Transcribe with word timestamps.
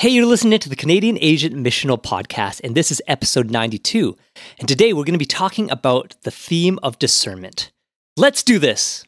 Hey, 0.00 0.10
you're 0.10 0.26
listening 0.26 0.60
to 0.60 0.68
the 0.68 0.76
Canadian 0.76 1.18
Asian 1.20 1.54
Missional 1.54 2.00
Podcast, 2.00 2.60
and 2.62 2.76
this 2.76 2.92
is 2.92 3.02
episode 3.08 3.50
92. 3.50 4.16
And 4.60 4.68
today 4.68 4.92
we're 4.92 5.02
going 5.02 5.14
to 5.14 5.18
be 5.18 5.24
talking 5.24 5.68
about 5.72 6.14
the 6.22 6.30
theme 6.30 6.78
of 6.84 7.00
discernment. 7.00 7.72
Let's 8.16 8.44
do 8.44 8.60
this. 8.60 9.04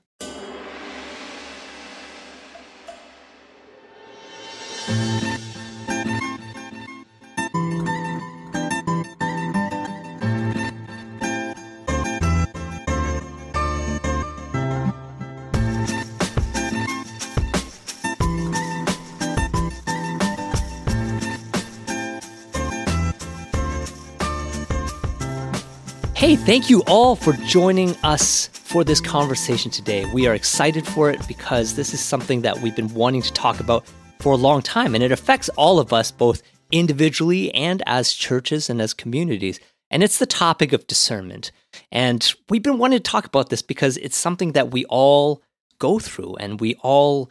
Hey, 26.30 26.36
thank 26.36 26.70
you 26.70 26.84
all 26.86 27.16
for 27.16 27.32
joining 27.48 27.96
us 28.04 28.46
for 28.52 28.84
this 28.84 29.00
conversation 29.00 29.68
today. 29.68 30.04
We 30.14 30.28
are 30.28 30.34
excited 30.34 30.86
for 30.86 31.10
it 31.10 31.18
because 31.26 31.74
this 31.74 31.92
is 31.92 31.98
something 31.98 32.42
that 32.42 32.60
we've 32.60 32.76
been 32.76 32.94
wanting 32.94 33.22
to 33.22 33.32
talk 33.32 33.58
about 33.58 33.84
for 34.20 34.32
a 34.32 34.36
long 34.36 34.62
time, 34.62 34.94
and 34.94 35.02
it 35.02 35.10
affects 35.10 35.48
all 35.56 35.80
of 35.80 35.92
us, 35.92 36.12
both 36.12 36.42
individually 36.70 37.52
and 37.52 37.82
as 37.84 38.12
churches 38.12 38.70
and 38.70 38.80
as 38.80 38.94
communities. 38.94 39.58
And 39.90 40.04
it's 40.04 40.18
the 40.18 40.24
topic 40.24 40.72
of 40.72 40.86
discernment. 40.86 41.50
And 41.90 42.32
we've 42.48 42.62
been 42.62 42.78
wanting 42.78 43.00
to 43.00 43.10
talk 43.10 43.26
about 43.26 43.50
this 43.50 43.62
because 43.62 43.96
it's 43.96 44.16
something 44.16 44.52
that 44.52 44.70
we 44.70 44.84
all 44.84 45.42
go 45.80 45.98
through 45.98 46.36
and 46.36 46.60
we 46.60 46.76
all 46.76 47.28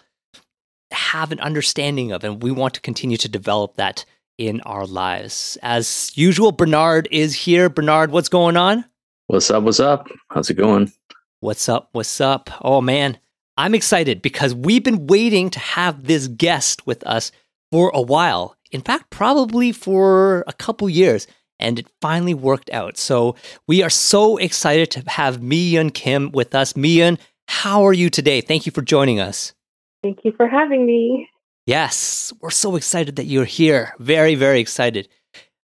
have 0.91 1.31
an 1.31 1.39
understanding 1.39 2.11
of, 2.11 2.25
and 2.25 2.43
we 2.43 2.51
want 2.51 2.73
to 2.73 2.81
continue 2.81 3.15
to 3.15 3.29
develop 3.29 3.77
that 3.77 4.03
in 4.39 4.61
our 4.61 4.87
lives. 4.87 5.57
As 5.61 6.11
usual, 6.15 6.51
Bernard 6.51 7.07
is 7.11 7.35
here. 7.35 7.69
Bernard, 7.69 8.11
what's 8.11 8.29
going 8.29 8.57
on? 8.57 8.85
What's 9.27 9.51
up? 9.51 9.63
What's 9.63 9.81
up? 9.81 10.07
How's 10.29 10.49
it 10.49 10.55
going? 10.55 10.91
What's 11.41 11.69
up? 11.69 11.89
What's 11.91 12.19
up? 12.19 12.49
Oh 12.61 12.81
man, 12.81 13.19
I'm 13.57 13.75
excited 13.75 14.21
because 14.21 14.55
we've 14.55 14.83
been 14.83 15.05
waiting 15.07 15.49
to 15.51 15.59
have 15.59 16.05
this 16.05 16.27
guest 16.27 16.87
with 16.87 17.05
us 17.05 17.31
for 17.71 17.91
a 17.93 18.01
while. 18.01 18.55
In 18.71 18.81
fact, 18.81 19.09
probably 19.09 19.71
for 19.71 20.43
a 20.47 20.53
couple 20.53 20.89
years, 20.89 21.27
and 21.59 21.77
it 21.77 21.87
finally 22.01 22.33
worked 22.33 22.69
out. 22.71 22.97
So 22.97 23.35
we 23.67 23.83
are 23.83 23.89
so 23.89 24.37
excited 24.37 24.89
to 24.91 25.03
have 25.09 25.43
Mi-Yun 25.43 25.89
Kim 25.91 26.31
with 26.31 26.55
us. 26.55 26.75
Mi-Yun, 26.75 27.19
how 27.47 27.85
are 27.85 27.93
you 27.93 28.09
today? 28.09 28.41
Thank 28.41 28.65
you 28.65 28.71
for 28.71 28.81
joining 28.81 29.19
us. 29.19 29.53
Thank 30.01 30.19
you 30.23 30.31
for 30.37 30.47
having 30.47 30.85
me. 30.85 31.29
Yes, 31.69 32.33
we're 32.41 32.49
so 32.49 32.77
excited 32.77 33.17
that 33.17 33.27
you're 33.27 33.45
here. 33.45 33.93
Very, 33.99 34.33
very 34.33 34.59
excited. 34.59 35.07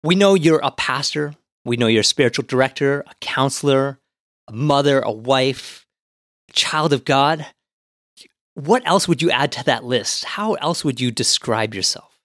We 0.04 0.14
know 0.14 0.36
you're 0.36 0.60
a 0.62 0.70
pastor, 0.70 1.34
we 1.66 1.78
know 1.78 1.88
you're 1.88 2.02
a 2.02 2.04
spiritual 2.04 2.46
director, 2.46 3.04
a 3.08 3.16
counselor, 3.22 4.00
a 4.48 4.54
mother, 4.54 5.00
a 5.00 5.12
wife, 5.12 5.88
a 6.48 6.54
child 6.54 6.94
of 6.94 7.06
God. 7.06 7.44
What 8.54 8.84
else 8.86 9.08
would 9.08 9.24
you 9.24 9.32
add 9.32 9.52
to 9.54 9.64
that 9.64 9.84
list? 9.84 10.26
How 10.26 10.54
else 10.54 10.86
would 10.86 11.02
you 11.02 11.10
describe 11.10 11.74
yourself? 11.74 12.20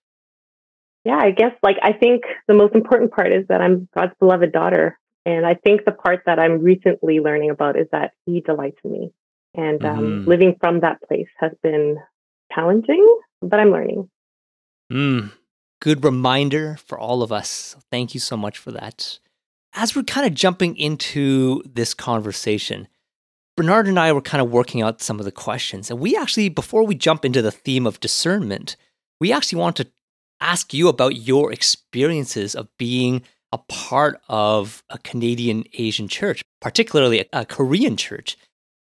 Yeah, 1.07 1.19
I 1.19 1.31
guess 1.31 1.53
like 1.63 1.79
I 1.83 1.95
think 1.95 2.25
the 2.47 2.53
most 2.53 2.75
important 2.75 3.13
part 3.13 3.33
is 3.33 3.47
that 3.49 3.63
I'm 3.63 3.89
God's 3.97 4.13
beloved 4.21 4.53
daughter. 4.53 4.99
And 5.25 5.47
I 5.47 5.55
think 5.55 5.87
the 5.87 5.93
part 5.93 6.25
that 6.27 6.39
I'm 6.39 6.61
recently 6.61 7.19
learning 7.19 7.49
about 7.49 7.79
is 7.79 7.87
that 7.93 8.13
He 8.27 8.43
delights 8.43 8.77
in 8.85 8.93
me. 8.93 9.13
And 9.55 9.83
um, 9.87 10.05
mm. 10.05 10.27
living 10.27 10.57
from 10.61 10.81
that 10.81 11.01
place 11.01 11.29
has 11.39 11.53
been 11.63 11.97
challenging, 12.55 13.21
but 13.49 13.61
I'm 13.61 13.71
learning. 13.71 14.09
Mm, 14.93 15.33
good 15.81 16.05
reminder 16.05 16.77
for 16.87 16.99
all 16.99 17.23
of 17.23 17.33
us. 17.33 17.77
Thank 17.91 18.15
you 18.15 18.21
so 18.21 18.37
much 18.37 18.59
for 18.59 18.71
that. 18.73 19.19
As 19.75 19.97
we're 19.97 20.05
kind 20.05 20.27
of 20.27 20.35
jumping 20.35 20.77
into 20.77 21.63
this 21.65 21.95
conversation, 21.95 22.89
Bernard 23.57 23.87
and 23.87 23.99
I 23.99 24.13
were 24.13 24.21
kind 24.21 24.43
of 24.43 24.51
working 24.51 24.83
out 24.83 25.01
some 25.01 25.19
of 25.19 25.25
the 25.25 25.33
questions. 25.33 25.91
And 25.91 26.01
we 26.01 26.17
actually, 26.17 26.49
before 26.49 26.85
we 26.85 26.95
jump 26.95 27.25
into 27.25 27.43
the 27.43 27.53
theme 27.53 27.87
of 27.87 28.01
discernment, 28.01 28.77
we 29.21 29.33
actually 29.33 29.61
want 29.61 29.77
to 29.77 29.89
ask 30.41 30.75
you 30.75 30.89
about 30.89 31.17
your 31.17 31.53
experiences 31.53 32.55
of 32.55 32.69
being 32.79 33.23
a 33.53 33.59
part 33.59 34.21
of 34.29 34.83
a 34.91 34.99
Canadian 34.99 35.65
Asian 35.75 36.09
church, 36.09 36.43
particularly 36.61 37.21
a, 37.21 37.27
a 37.33 37.45
Korean 37.45 37.97
church. 37.97 38.37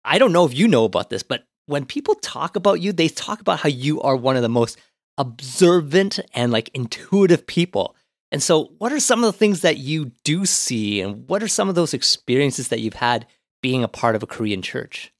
I 0.04 0.18
don't 0.18 0.32
know 0.32 0.46
if 0.46 0.54
you 0.56 0.68
know 0.68 0.84
about 0.84 1.10
this, 1.10 1.24
but 1.24 1.44
when 1.70 1.86
people 1.86 2.16
talk 2.16 2.56
about 2.56 2.80
you, 2.80 2.92
they 2.92 3.08
talk 3.08 3.40
about 3.40 3.60
how 3.60 3.68
you 3.68 4.02
are 4.02 4.16
one 4.16 4.34
of 4.34 4.42
the 4.42 4.48
most 4.48 4.76
observant 5.16 6.18
and 6.34 6.50
like 6.50 6.68
intuitive 6.74 7.46
people. 7.46 7.94
And 8.32 8.42
so, 8.42 8.72
what 8.78 8.92
are 8.92 8.98
some 8.98 9.22
of 9.22 9.32
the 9.32 9.38
things 9.38 9.60
that 9.60 9.78
you 9.78 10.12
do 10.24 10.46
see, 10.46 11.00
and 11.00 11.28
what 11.28 11.42
are 11.42 11.48
some 11.48 11.68
of 11.68 11.74
those 11.76 11.94
experiences 11.94 12.68
that 12.68 12.80
you've 12.80 12.94
had 12.94 13.26
being 13.62 13.84
a 13.84 13.88
part 13.88 14.16
of 14.16 14.22
a 14.22 14.26
Korean 14.26 14.62
church? 14.62 15.12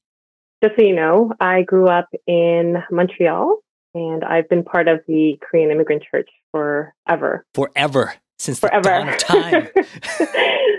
Just 0.63 0.75
so 0.75 0.83
you 0.83 0.95
know, 0.95 1.33
I 1.39 1.63
grew 1.63 1.87
up 1.87 2.09
in 2.27 2.83
Montreal 2.91 3.57
and 3.93 4.23
I've 4.23 4.47
been 4.47 4.63
part 4.63 4.87
of 4.87 5.01
the 5.07 5.37
Korean 5.41 5.71
Immigrant 5.71 6.03
Church 6.09 6.29
forever. 6.51 7.45
Forever. 7.53 8.13
Since 8.39 8.59
forever. 8.59 8.81
the 8.81 8.89
dawn 8.89 9.09
of 9.09 9.17
time. 9.19 9.67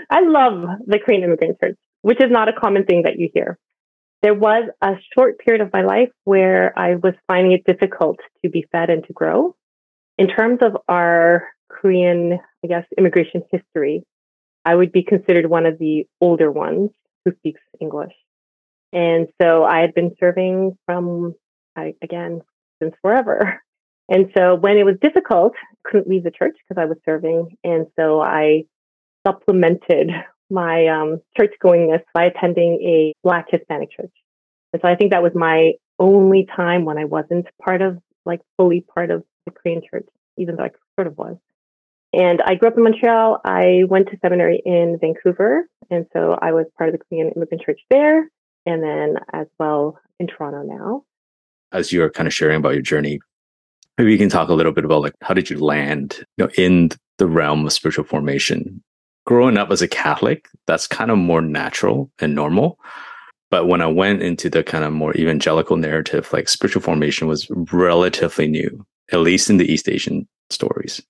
I 0.09 0.21
love 0.21 0.65
the 0.85 0.99
Korean 0.99 1.23
Immigrant 1.23 1.59
Church, 1.59 1.77
which 2.01 2.19
is 2.19 2.31
not 2.31 2.47
a 2.47 2.53
common 2.53 2.85
thing 2.85 3.03
that 3.03 3.19
you 3.19 3.29
hear 3.33 3.57
there 4.23 4.33
was 4.33 4.69
a 4.81 4.93
short 5.13 5.37
period 5.39 5.61
of 5.61 5.73
my 5.73 5.81
life 5.81 6.09
where 6.23 6.77
I 6.79 6.95
was 6.95 7.13
finding 7.27 7.51
it 7.51 7.65
difficult 7.65 8.19
to 8.43 8.49
be 8.49 8.65
fed 8.71 8.89
and 8.89 9.05
to 9.05 9.13
grow. 9.13 9.55
In 10.17 10.27
terms 10.27 10.59
of 10.61 10.77
our 10.87 11.49
Korean, 11.69 12.39
I 12.63 12.67
guess, 12.67 12.85
immigration 12.97 13.43
history, 13.51 14.03
I 14.63 14.75
would 14.75 14.93
be 14.93 15.03
considered 15.03 15.49
one 15.49 15.65
of 15.65 15.77
the 15.77 16.07
older 16.21 16.49
ones 16.49 16.91
who 17.25 17.33
speaks 17.35 17.59
English. 17.81 18.13
And 18.93 19.27
so 19.41 19.65
I 19.65 19.81
had 19.81 19.93
been 19.93 20.15
serving 20.19 20.77
from, 20.85 21.35
I, 21.75 21.95
again, 22.01 22.41
since 22.81 22.95
forever. 23.01 23.61
And 24.09 24.31
so 24.37 24.55
when 24.55 24.77
it 24.77 24.85
was 24.85 24.95
difficult, 25.01 25.53
I 25.55 25.75
couldn't 25.89 26.07
leave 26.07 26.23
the 26.23 26.31
church 26.31 26.55
because 26.57 26.81
I 26.81 26.85
was 26.85 26.97
serving. 27.05 27.57
And 27.63 27.87
so 27.97 28.21
I 28.21 28.65
supplemented 29.25 30.11
my 30.49 30.87
um, 30.87 31.21
church 31.37 31.53
goingness 31.63 32.03
by 32.13 32.25
attending 32.25 32.79
a 32.81 33.13
Black 33.23 33.47
Hispanic 33.49 33.91
church. 33.91 34.11
And 34.71 34.81
so 34.81 34.87
I 34.87 34.95
think 34.95 35.11
that 35.11 35.23
was 35.23 35.33
my 35.35 35.73
only 35.99 36.47
time 36.55 36.85
when 36.85 36.97
I 36.97 37.05
wasn't 37.05 37.47
part 37.63 37.81
of, 37.81 37.99
like, 38.25 38.41
fully 38.57 38.81
part 38.81 39.11
of 39.11 39.23
the 39.45 39.51
Korean 39.51 39.81
church, 39.89 40.07
even 40.37 40.55
though 40.55 40.63
I 40.63 40.71
sort 40.95 41.07
of 41.07 41.17
was. 41.17 41.37
And 42.13 42.41
I 42.43 42.55
grew 42.55 42.69
up 42.69 42.77
in 42.77 42.83
Montreal. 42.83 43.41
I 43.43 43.83
went 43.87 44.09
to 44.09 44.17
seminary 44.21 44.61
in 44.65 44.99
Vancouver. 45.01 45.67
And 45.89 46.05
so 46.13 46.37
I 46.41 46.51
was 46.51 46.65
part 46.77 46.89
of 46.89 46.97
the 46.97 47.03
Korean 47.03 47.31
immigrant 47.35 47.63
church 47.63 47.81
there. 47.89 48.29
And 48.65 48.83
then 48.83 49.15
as 49.33 49.47
well 49.59 49.99
in 50.19 50.27
Toronto 50.27 50.63
now. 50.63 51.03
As 51.71 51.91
you're 51.91 52.11
kind 52.11 52.27
of 52.27 52.33
sharing 52.33 52.57
about 52.57 52.73
your 52.73 52.83
journey, 52.83 53.19
maybe 53.97 54.11
you 54.11 54.17
can 54.17 54.29
talk 54.29 54.49
a 54.49 54.53
little 54.53 54.71
bit 54.71 54.85
about 54.85 55.01
like 55.01 55.15
how 55.21 55.33
did 55.33 55.49
you 55.49 55.57
land 55.57 56.23
you 56.37 56.45
know, 56.45 56.51
in 56.57 56.89
the 57.17 57.27
realm 57.27 57.65
of 57.65 57.73
spiritual 57.73 58.05
formation 58.05 58.83
growing 59.25 59.57
up 59.57 59.71
as 59.71 59.81
a 59.81 59.87
Catholic, 59.87 60.47
that's 60.67 60.87
kind 60.87 61.11
of 61.11 61.17
more 61.17 61.41
natural 61.41 62.11
and 62.19 62.35
normal. 62.35 62.79
But 63.49 63.67
when 63.67 63.81
I 63.81 63.87
went 63.87 64.23
into 64.23 64.49
the 64.49 64.63
kind 64.63 64.83
of 64.83 64.93
more 64.93 65.15
evangelical 65.15 65.77
narrative, 65.77 66.31
like 66.33 66.49
spiritual 66.49 66.81
formation 66.81 67.27
was 67.27 67.47
relatively 67.71 68.47
new, 68.47 68.85
at 69.11 69.19
least 69.19 69.49
in 69.49 69.57
the 69.57 69.71
East 69.71 69.87
Asian 69.87 70.27
stories. 70.49 71.01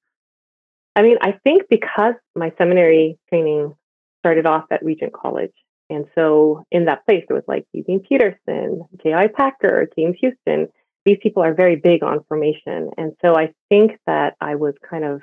I 0.95 1.01
mean, 1.01 1.17
I 1.21 1.39
think 1.43 1.63
because 1.69 2.15
my 2.35 2.51
seminary 2.57 3.17
training 3.29 3.73
started 4.19 4.45
off 4.45 4.65
at 4.71 4.83
Regent 4.83 5.13
College. 5.13 5.53
And 5.89 6.05
so 6.15 6.63
in 6.71 6.85
that 6.85 7.05
place, 7.05 7.25
it 7.29 7.33
was 7.33 7.43
like 7.47 7.65
Eugene 7.73 7.99
Peterson, 8.01 8.83
J.I. 9.01 9.27
Packer, 9.27 9.87
James 9.97 10.17
Houston. 10.19 10.67
These 11.05 11.17
people 11.21 11.43
are 11.43 11.53
very 11.53 11.75
big 11.75 12.03
on 12.03 12.23
formation. 12.27 12.91
And 12.97 13.13
so 13.21 13.35
I 13.35 13.53
think 13.69 13.99
that 14.05 14.35
I 14.39 14.55
was 14.55 14.73
kind 14.89 15.03
of 15.03 15.21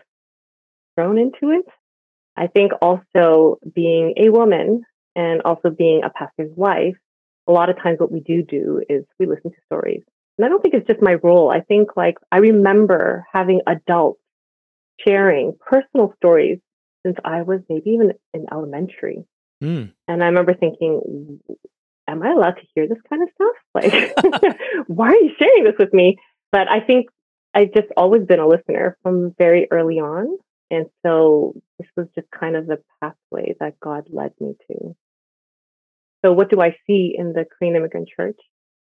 thrown 0.97 1.18
into 1.18 1.50
it 1.50 1.65
I 2.41 2.47
think 2.47 2.72
also 2.81 3.59
being 3.75 4.15
a 4.16 4.31
woman 4.31 4.83
and 5.15 5.42
also 5.42 5.69
being 5.69 6.01
a 6.03 6.09
pastor's 6.10 6.51
wife, 6.57 6.97
a 7.47 7.53
lot 7.53 7.69
of 7.69 7.77
times 7.77 8.01
what 8.01 8.10
we 8.10 8.21
do 8.21 8.42
do 8.42 8.83
is 8.89 9.04
we 9.19 9.27
listen 9.27 9.51
to 9.51 9.57
stories. 9.66 10.03
And 10.39 10.47
I 10.47 10.48
don't 10.48 10.63
think 10.63 10.72
it's 10.72 10.87
just 10.87 11.03
my 11.03 11.16
role. 11.22 11.51
I 11.51 11.60
think 11.60 11.98
like 11.98 12.16
I 12.33 12.39
remember 12.39 13.27
having 13.31 13.60
adults 13.66 14.22
sharing 15.07 15.53
personal 15.60 16.15
stories 16.16 16.60
since 17.04 17.16
I 17.25 17.42
was 17.42 17.60
maybe 17.69 17.91
even 17.91 18.13
in 18.33 18.47
elementary. 18.51 19.27
Mm. 19.63 19.92
And 20.09 20.22
I 20.22 20.27
remember 20.27 20.54
thinking, 20.54 21.41
am 22.09 22.22
I 22.22 22.31
allowed 22.31 22.53
to 22.53 22.66
hear 22.75 22.89
this 22.89 22.98
kind 23.09 23.22
of 23.22 23.28
stuff? 23.34 23.57
Like, 23.75 24.57
why 24.87 25.09
are 25.09 25.15
you 25.15 25.33
sharing 25.39 25.65
this 25.65 25.77
with 25.78 25.92
me? 25.92 26.16
But 26.53 26.71
I 26.71 26.81
think 26.81 27.09
I've 27.53 27.75
just 27.75 27.89
always 27.98 28.25
been 28.25 28.41
a 28.41 28.48
listener 28.48 28.97
from 29.03 29.34
very 29.39 29.69
early 29.71 29.98
on. 29.98 30.39
And 30.71 30.87
so 31.04 31.60
this 31.80 31.91
was 31.97 32.06
just 32.15 32.28
kind 32.30 32.56
of 32.56 32.66
the 32.66 32.78
pathway 33.00 33.54
that 33.60 33.80
God 33.80 34.06
led 34.10 34.32
me 34.41 34.54
to. 34.71 34.97
So, 36.24 36.32
what 36.32 36.50
do 36.50 36.60
I 36.60 36.77
see 36.86 37.15
in 37.16 37.32
the 37.32 37.44
Korean 37.44 37.77
Immigrant 37.77 38.09
Church? 38.15 38.38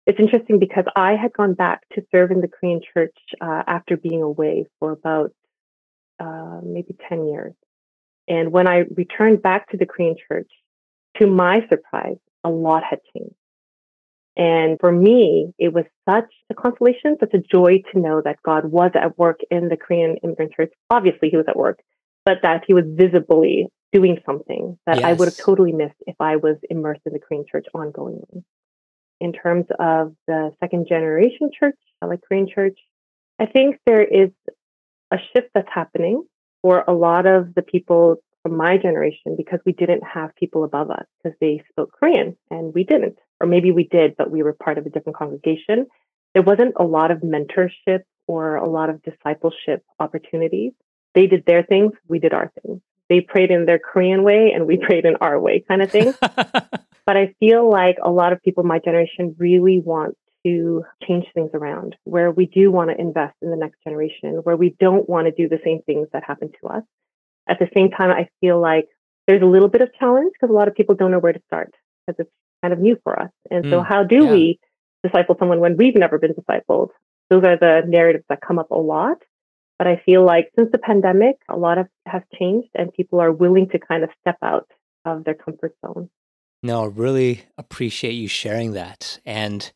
It's 0.06 0.20
interesting 0.20 0.58
because 0.58 0.84
I 0.94 1.16
had 1.16 1.32
gone 1.32 1.54
back 1.54 1.82
to 1.94 2.02
serve 2.12 2.31
in 2.31 2.40
the 2.40 2.48
Korean 2.48 2.81
church 2.94 3.16
uh, 3.40 3.62
after 3.66 3.96
being 3.96 4.22
away 4.22 4.66
for 4.78 4.93
about 4.93 5.32
uh, 6.20 6.60
maybe 6.62 6.96
10 7.08 7.26
years. 7.26 7.54
And 8.28 8.52
when 8.52 8.69
I 8.69 8.84
returned 8.94 9.43
back 9.43 9.70
to 9.70 9.76
the 9.76 9.87
Korean 9.87 10.16
church, 10.28 10.50
to 11.19 11.26
my 11.26 11.66
surprise, 11.69 12.19
a 12.44 12.50
lot 12.50 12.84
had 12.84 13.00
changed. 13.14 13.34
And 14.37 14.78
for 14.78 14.93
me, 14.93 15.52
it 15.58 15.72
was 15.72 15.84
such 16.08 16.31
a 16.50 16.54
consolation, 16.54 17.16
such 17.19 17.32
a 17.32 17.38
joy 17.38 17.82
to 17.93 17.98
know 17.98 18.20
that 18.20 18.43
God 18.43 18.66
was 18.66 18.90
at 18.94 19.19
work 19.19 19.40
in 19.50 19.69
the 19.69 19.76
Korean 19.76 20.19
immigrant 20.22 20.52
church. 20.52 20.72
Obviously, 20.90 21.31
he 21.31 21.37
was 21.37 21.46
at 21.48 21.56
work, 21.56 21.81
but 22.26 22.38
that 22.43 22.64
he 22.67 22.75
was 22.75 22.84
visibly 22.87 23.69
doing 23.93 24.19
something 24.26 24.76
that 24.84 24.96
yes. 24.96 25.05
I 25.06 25.12
would 25.14 25.28
have 25.28 25.37
totally 25.38 25.73
missed 25.73 25.94
if 26.06 26.17
I 26.20 26.37
was 26.37 26.56
immersed 26.69 27.02
in 27.06 27.12
the 27.12 27.20
Korean 27.20 27.44
church 27.50 27.67
ongoingly. 27.75 28.43
In 29.20 29.32
terms 29.32 29.64
of 29.78 30.14
the 30.26 30.50
second 30.61 30.87
generation 30.88 31.50
church, 31.58 31.78
like 32.02 32.20
Korean 32.28 32.49
church, 32.52 32.78
I 33.38 33.46
think 33.46 33.78
there 33.87 34.02
is 34.02 34.31
a 35.11 35.17
shift 35.32 35.49
that's 35.55 35.69
happening 35.73 36.25
for 36.61 36.84
a 36.87 36.93
lot 36.93 37.26
of 37.26 37.55
the 37.55 37.62
people 37.62 38.17
from 38.43 38.56
my 38.56 38.76
generation 38.76 39.37
because 39.37 39.61
we 39.64 39.72
didn't 39.72 40.02
have 40.02 40.34
people 40.37 40.64
above 40.64 40.90
us 40.90 41.06
because 41.22 41.37
they 41.40 41.62
spoke 41.70 41.93
Korean 41.99 42.37
and 42.50 42.75
we 42.75 42.84
didn't. 42.84 43.19
Or 43.40 43.46
maybe 43.46 43.70
we 43.70 43.84
did, 43.84 44.17
but 44.17 44.31
we 44.31 44.43
were 44.43 44.52
part 44.52 44.79
of 44.79 44.87
a 44.87 44.90
different 44.90 45.17
congregation. 45.17 45.87
There 46.34 46.43
wasn't 46.43 46.75
a 46.79 46.84
lot 46.84 47.11
of 47.11 47.19
mentorship 47.19 48.00
or 48.26 48.56
a 48.56 48.69
lot 48.69 48.90
of 48.90 49.02
discipleship 49.02 49.84
opportunities. 50.00 50.72
They 51.16 51.26
did 51.26 51.44
their 51.46 51.64
things, 51.64 51.92
we 52.06 52.20
did 52.20 52.32
our 52.32 52.52
things. 52.62 52.80
They 53.08 53.20
prayed 53.20 53.50
in 53.50 53.66
their 53.66 53.80
Korean 53.80 54.22
way 54.22 54.52
and 54.54 54.66
we 54.66 54.76
prayed 54.76 55.04
in 55.04 55.16
our 55.16 55.40
way 55.40 55.64
kind 55.66 55.82
of 55.82 55.90
thing. 55.90 56.14
but 56.20 57.16
I 57.16 57.34
feel 57.40 57.68
like 57.68 57.96
a 58.00 58.10
lot 58.10 58.32
of 58.32 58.40
people 58.42 58.62
my 58.62 58.78
generation 58.78 59.34
really 59.38 59.80
want 59.80 60.16
to 60.44 60.84
change 61.02 61.26
things 61.34 61.50
around, 61.54 61.96
where 62.04 62.30
we 62.30 62.46
do 62.46 62.70
want 62.70 62.90
to 62.90 63.00
invest 63.00 63.34
in 63.42 63.50
the 63.50 63.56
next 63.56 63.82
generation, 63.82 64.36
where 64.44 64.56
we 64.56 64.76
don't 64.78 65.08
want 65.08 65.26
to 65.26 65.32
do 65.32 65.48
the 65.48 65.58
same 65.64 65.82
things 65.82 66.06
that 66.12 66.22
happened 66.24 66.54
to 66.60 66.68
us 66.68 66.84
at 67.48 67.58
the 67.58 67.69
same 67.74 67.90
time, 67.90 68.10
I 68.10 68.28
feel 68.40 68.60
like 68.60 68.88
there's 69.26 69.42
a 69.42 69.46
little 69.46 69.69
bit 69.69 69.80
of 69.80 69.92
challenge 69.98 70.32
because 70.32 70.52
a 70.52 70.56
lot 70.56 70.69
of 70.69 70.74
people 70.74 70.94
don't 70.94 71.10
know 71.10 71.19
where 71.19 71.32
to 71.32 71.42
start 71.46 71.72
because 72.06 72.20
it's 72.20 72.30
kind 72.62 72.72
of 72.72 72.80
new 72.80 72.96
for 73.02 73.19
us. 73.19 73.30
And 73.50 73.64
mm, 73.64 73.70
so, 73.70 73.82
how 73.82 74.04
do 74.04 74.24
yeah. 74.24 74.30
we 74.30 74.60
disciple 75.02 75.36
someone 75.38 75.60
when 75.60 75.76
we've 75.76 75.96
never 75.96 76.19
been 76.19 76.34
discipled? 76.34 76.90
Those 77.30 77.44
are 77.44 77.56
the 77.56 77.82
narratives 77.86 78.24
that 78.28 78.40
come 78.40 78.58
up 78.58 78.70
a 78.70 78.76
lot. 78.76 79.19
But 79.78 79.87
I 79.87 80.02
feel 80.05 80.25
like 80.25 80.50
since 80.56 80.70
the 80.73 80.78
pandemic, 80.78 81.37
a 81.49 81.56
lot 81.56 81.78
of 81.78 81.87
has 82.06 82.23
changed 82.38 82.70
and 82.75 82.93
people 82.93 83.20
are 83.20 83.32
willing 83.32 83.69
to 83.70 83.78
kind 83.78 84.05
of 84.05 84.11
step 84.20 84.38
out 84.43 84.70
of 85.05 85.25
their 85.25 85.34
comfort 85.34 85.75
zone. 85.84 86.08
No, 86.62 86.84
I 86.84 86.87
really 86.87 87.43
appreciate 87.58 88.12
you 88.12 88.28
sharing 88.28 88.73
that. 88.73 89.20
And 89.25 89.70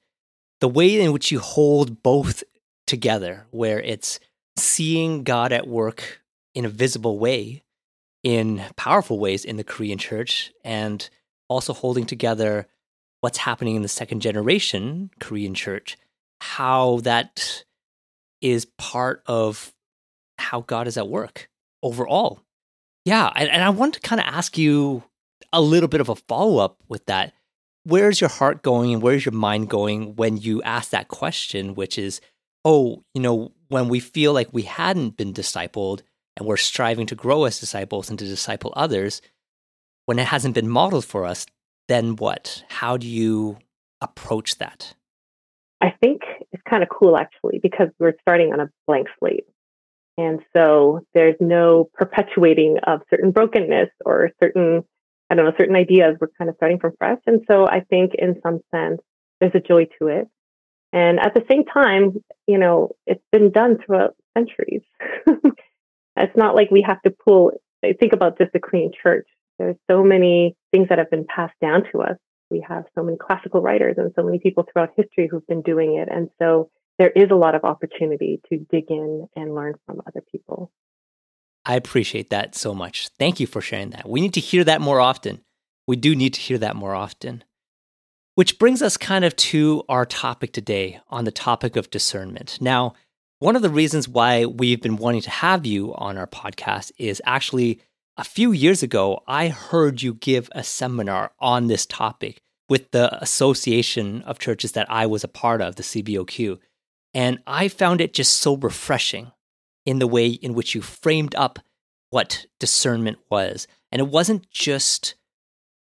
the 0.61 0.69
way 0.69 1.01
in 1.01 1.13
which 1.13 1.31
you 1.31 1.39
hold 1.39 2.03
both 2.03 2.43
together, 2.87 3.47
where 3.51 3.81
it's 3.81 4.19
seeing 4.57 5.23
God 5.23 5.53
at 5.53 5.67
work 5.67 6.23
in 6.55 6.65
a 6.65 6.69
visible 6.69 7.19
way, 7.19 7.63
in 8.23 8.63
powerful 8.77 9.19
ways 9.19 9.45
in 9.45 9.57
the 9.57 9.65
Korean 9.65 9.99
church, 9.99 10.53
and 10.65 11.09
also 11.49 11.73
holding 11.73 12.07
together 12.07 12.67
what's 13.21 13.39
happening 13.39 13.77
in 13.77 13.83
the 13.83 13.89
second 13.89 14.21
generation 14.21 15.11
Korean 15.21 15.55
church, 15.55 15.97
how 16.41 17.01
that 17.01 17.65
is 18.41 18.65
part 18.79 19.23
of 19.27 19.73
how 20.41 20.63
God 20.63 20.87
is 20.87 20.97
at 20.97 21.09
work 21.09 21.49
overall. 21.83 22.41
Yeah. 23.05 23.31
And, 23.35 23.49
and 23.49 23.63
I 23.63 23.71
want 23.71 23.95
to 23.95 24.01
kind 24.01 24.21
of 24.21 24.27
ask 24.27 24.59
you 24.59 25.03
a 25.53 25.61
little 25.61 25.89
bit 25.89 26.01
of 26.01 26.09
a 26.09 26.17
follow 26.17 26.59
up 26.59 26.79
with 26.89 27.07
that. 27.07 27.33
Where's 27.85 28.21
your 28.21 28.31
heart 28.31 28.63
going 28.63 28.93
and 28.93 29.03
where's 29.03 29.25
your 29.25 29.33
mind 29.33 29.71
going 29.71 30.17
when 30.17 30.37
you 30.37 30.63
ask 30.63 30.91
that 30.91 31.09
question, 31.09 31.75
which 31.75 31.99
is, 31.99 32.21
oh, 32.65 33.03
you 33.15 33.23
know, 33.23 33.53
when 33.69 33.89
we 33.89 34.01
feel 34.01 34.33
like 34.33 34.49
we 34.53 34.63
hadn't 34.63 35.17
been 35.17 35.33
discipled, 35.33 36.03
and 36.37 36.47
we're 36.47 36.57
striving 36.57 37.07
to 37.07 37.15
grow 37.15 37.45
as 37.45 37.61
disciples 37.61 38.09
and 38.09 38.19
to 38.19 38.25
disciple 38.25 38.73
others, 38.75 39.21
when 40.07 40.19
it 40.19 40.27
hasn't 40.27 40.55
been 40.55 40.69
modeled 40.69 41.05
for 41.05 41.27
us, 41.27 41.47
then 41.89 42.17
what? 42.17 42.65
How 42.69 42.97
do 42.97 43.07
you 43.07 43.59
approach 44.01 44.59
that? 44.59 44.95
I 45.81 45.91
think 46.03 46.23
it's 46.53 46.63
kind 46.69 46.83
of 46.83 46.89
cool 46.89 47.17
actually 47.17 47.59
because 47.63 47.89
we're 47.99 48.15
starting 48.21 48.53
on 48.53 48.61
a 48.61 48.71
blank 48.87 49.09
slate. 49.19 49.45
And 50.21 50.41
so 50.55 51.01
there's 51.15 51.37
no 51.41 51.89
perpetuating 51.95 52.77
of 52.87 53.01
certain 53.09 53.31
brokenness 53.31 53.89
or 54.05 54.31
certain, 54.43 54.85
I 55.31 55.35
don't 55.35 55.47
know, 55.47 55.55
certain 55.59 55.77
ideas. 55.77 56.17
We're 56.21 56.29
kind 56.37 56.51
of 56.51 56.57
starting 56.57 56.79
from 56.79 56.93
fresh. 56.99 57.21
And 57.27 57.41
so 57.51 57.67
I 57.67 57.81
think 57.89 58.13
in 58.15 58.39
some 58.43 58.61
sense, 58.75 59.01
there's 59.41 59.55
a 59.55 59.61
joy 59.61 59.87
to 59.99 60.09
it. 60.09 60.29
And 60.93 61.19
at 61.21 61.35
the 61.35 61.45
same 61.51 61.65
time, 61.65 62.23
you 62.47 62.59
know, 62.59 62.91
it's 63.07 63.25
been 63.33 63.51
done 63.51 63.79
throughout 63.79 64.15
centuries. 64.37 64.83
It's 66.17 66.37
not 66.37 66.55
like 66.55 66.71
we 66.71 66.83
have 66.83 67.01
to 67.03 67.11
pull, 67.11 67.53
think 67.83 68.13
about 68.13 68.39
just 68.39 68.53
the 68.53 68.59
Korean 68.59 68.91
church. 69.03 69.27
There's 69.59 69.77
so 69.91 70.03
many 70.03 70.57
things 70.73 70.89
that 70.89 70.99
have 70.99 71.11
been 71.11 71.27
passed 71.27 71.59
down 71.61 71.85
to 71.93 72.03
us. 72.03 72.17
We 72.51 72.65
have 72.69 72.85
so 72.95 73.03
many 73.03 73.17
classical 73.17 73.63
writers 73.63 73.95
and 73.97 74.13
so 74.17 74.23
many 74.23 74.39
people 74.39 74.65
throughout 74.65 74.91
history 74.97 75.29
who've 75.31 75.47
been 75.47 75.63
doing 75.63 75.97
it. 75.97 76.09
And 76.11 76.29
so 76.41 76.71
there 77.01 77.09
is 77.09 77.31
a 77.31 77.35
lot 77.35 77.55
of 77.55 77.65
opportunity 77.65 78.43
to 78.51 78.59
dig 78.59 78.91
in 78.91 79.27
and 79.35 79.55
learn 79.55 79.73
from 79.87 80.03
other 80.07 80.23
people. 80.31 80.71
I 81.65 81.77
appreciate 81.77 82.29
that 82.29 82.55
so 82.55 82.75
much. 82.75 83.09
Thank 83.19 83.41
you 83.41 83.47
for 83.47 83.63
sharing 83.63 83.89
that. 83.91 84.07
We 84.07 84.21
need 84.21 84.35
to 84.35 84.41
hear 84.41 84.65
that 84.65 84.83
more 84.83 85.01
often. 85.01 85.41
We 85.87 85.97
do 85.97 86.15
need 86.15 86.35
to 86.35 86.41
hear 86.43 86.59
that 86.59 86.77
more 86.77 86.95
often. 86.95 87.43
Which 88.35 88.59
brings 88.59 88.83
us 88.83 88.99
kind 88.99 89.25
of 89.25 89.35
to 89.37 89.83
our 89.89 90.05
topic 90.05 90.53
today 90.53 91.01
on 91.09 91.25
the 91.25 91.31
topic 91.31 91.75
of 91.75 91.89
discernment. 91.89 92.59
Now, 92.61 92.93
one 93.39 93.57
of 93.57 93.63
the 93.63 93.71
reasons 93.71 94.07
why 94.07 94.45
we've 94.45 94.83
been 94.83 94.97
wanting 94.97 95.23
to 95.23 95.31
have 95.31 95.65
you 95.65 95.95
on 95.95 96.19
our 96.19 96.27
podcast 96.27 96.93
is 96.99 97.23
actually 97.25 97.81
a 98.19 98.25
few 98.25 98.53
years 98.53 98.83
ago, 98.83 99.23
I 99.27 99.49
heard 99.49 100.03
you 100.03 100.13
give 100.13 100.51
a 100.53 100.63
seminar 100.63 101.33
on 101.39 101.69
this 101.69 101.87
topic 101.87 102.43
with 102.69 102.91
the 102.91 103.23
Association 103.23 104.21
of 104.23 104.39
Churches 104.39 104.73
that 104.73 104.91
I 104.91 105.07
was 105.07 105.25
a 105.25 105.29
part 105.29 105.63
of, 105.63 105.77
the 105.77 105.83
CBOQ. 105.83 106.59
And 107.15 107.41
I 107.47 107.69
found 107.69 108.01
it 108.01 108.15
just 108.15 108.35
so 108.35 108.57
refreshing 108.57 109.33
in 109.85 109.99
the 109.99 110.07
way 110.07 110.29
in 110.29 110.55
which 110.55 110.75
you 110.75 110.83
framed 110.83 111.35
up 111.35 111.59
what 112.11 112.47
discernment 112.59 113.19
was. 113.31 113.67
And 113.91 114.01
it 114.01 114.09
wasn't 114.09 114.51
just 114.51 115.15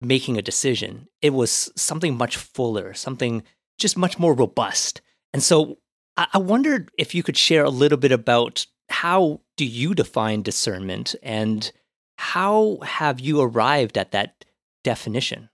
making 0.02 0.38
a 0.38 0.42
decision, 0.42 1.08
it 1.22 1.30
was 1.30 1.72
something 1.78 2.18
much 2.18 2.36
fuller, 2.36 2.94
something 2.94 3.42
just 3.78 3.98
much 3.98 4.20
more 4.20 4.34
robust. 4.34 5.02
And 5.34 5.42
so 5.42 5.78
I 6.18 6.38
wondered 6.38 6.92
if 6.98 7.16
you 7.16 7.24
could 7.24 7.38
share 7.38 7.64
a 7.64 7.70
little 7.70 7.98
bit 7.98 8.12
about 8.12 8.66
how 8.90 9.42
do 9.58 9.66
you 9.66 9.96
define 9.96 10.42
discernment 10.42 11.16
and 11.24 11.72
how 12.18 12.80
have 12.84 13.20
you 13.20 13.42
arrived 13.42 13.98
at 13.98 14.12
that 14.12 14.46
definition? 14.84 15.50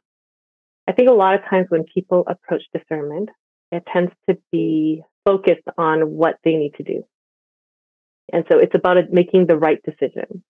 I 0.87 0.91
think 0.91 1.09
a 1.09 1.13
lot 1.13 1.35
of 1.35 1.41
times 1.49 1.67
when 1.69 1.85
people 1.93 2.25
approach 2.27 2.63
discernment, 2.73 3.29
it 3.71 3.83
tends 3.93 4.11
to 4.27 4.37
be 4.51 5.03
focused 5.29 5.67
on 5.77 6.01
what 6.21 6.35
they 6.43 6.55
need 6.55 6.73
to 6.75 6.83
do. 6.83 7.03
And 8.31 8.45
so 8.51 8.57
it's 8.57 8.75
about 8.75 8.97
uh, 8.97 9.01
making 9.11 9.47
the 9.47 9.57
right 9.57 9.79
decision. 9.83 10.43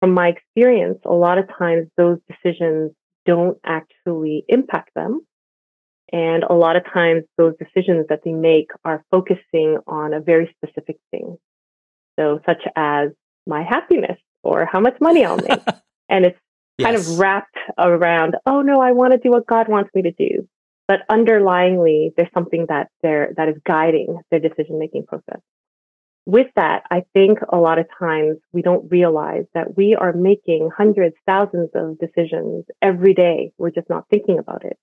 From 0.00 0.12
my 0.12 0.28
experience, 0.28 0.98
a 1.04 1.12
lot 1.12 1.38
of 1.38 1.48
times 1.58 1.88
those 1.96 2.18
decisions 2.28 2.92
don't 3.24 3.58
actually 3.64 4.44
impact 4.48 4.90
them 4.94 5.20
and 6.12 6.44
a 6.44 6.52
lot 6.52 6.76
of 6.76 6.84
times 6.92 7.24
those 7.38 7.54
decisions 7.58 8.06
that 8.08 8.20
they 8.24 8.32
make 8.32 8.70
are 8.84 9.04
focusing 9.10 9.78
on 9.86 10.12
a 10.12 10.20
very 10.20 10.54
specific 10.56 10.98
thing. 11.10 11.38
So 12.18 12.40
such 12.46 12.62
as 12.76 13.10
my 13.46 13.62
happiness 13.62 14.18
or 14.42 14.68
how 14.70 14.80
much 14.80 14.96
money 15.00 15.24
I'll 15.24 15.38
make. 15.38 15.60
and 16.10 16.26
it's 16.26 16.38
yes. 16.76 16.86
kind 16.86 16.96
of 16.96 17.18
wrapped 17.18 17.56
around, 17.78 18.36
oh 18.44 18.60
no, 18.60 18.80
I 18.80 18.92
want 18.92 19.12
to 19.12 19.18
do 19.18 19.30
what 19.30 19.46
God 19.46 19.68
wants 19.68 19.90
me 19.94 20.02
to 20.02 20.12
do. 20.12 20.46
But 20.88 21.00
underlyingly, 21.10 22.12
there's 22.16 22.32
something 22.34 22.66
that 22.68 22.88
there 23.02 23.32
that 23.36 23.48
is 23.48 23.56
guiding 23.64 24.20
their 24.30 24.40
decision 24.40 24.78
making 24.78 25.06
process. 25.06 25.40
With 26.24 26.48
that, 26.54 26.84
I 26.90 27.04
think 27.14 27.38
a 27.48 27.56
lot 27.56 27.78
of 27.78 27.86
times 27.98 28.38
we 28.52 28.62
don't 28.62 28.90
realize 28.90 29.44
that 29.54 29.76
we 29.76 29.96
are 29.96 30.12
making 30.12 30.70
hundreds, 30.76 31.16
thousands 31.26 31.70
of 31.74 31.98
decisions 31.98 32.64
every 32.80 33.14
day. 33.14 33.52
We're 33.58 33.70
just 33.70 33.88
not 33.88 34.06
thinking 34.08 34.38
about 34.38 34.64
it. 34.64 34.78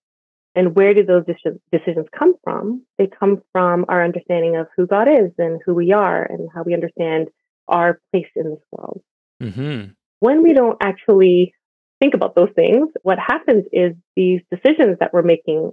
And 0.56 0.76
where 0.76 0.94
do 0.94 1.06
those 1.06 1.24
decisions 1.72 2.08
come 2.18 2.34
from? 2.44 2.84
They 2.98 3.08
come 3.08 3.42
from 3.54 3.86
our 3.88 4.04
understanding 4.04 4.58
of 4.58 4.68
who 4.76 4.88
God 4.88 5.08
is 5.08 5.32
and 5.38 5.62
who 5.66 5.74
we 5.74 5.94
are 5.94 6.24
and 6.24 6.50
how 6.54 6.64
we 6.64 6.74
understand 6.74 7.30
our 7.68 8.02
place 8.12 8.28
in 8.36 8.50
this 8.50 8.64
world. 8.72 9.02
Mm-hmm. 9.42 9.92
When 10.20 10.44
we 10.44 10.54
don't 10.54 10.78
actually 10.82 11.54
think 12.02 12.16
about 12.16 12.36
those 12.36 12.50
things, 12.56 12.90
what 13.04 13.20
happens 13.20 13.66
is 13.72 13.94
these 14.16 14.42
decisions 14.52 14.98
that 15.00 15.14
we're 15.14 15.22
making 15.22 15.72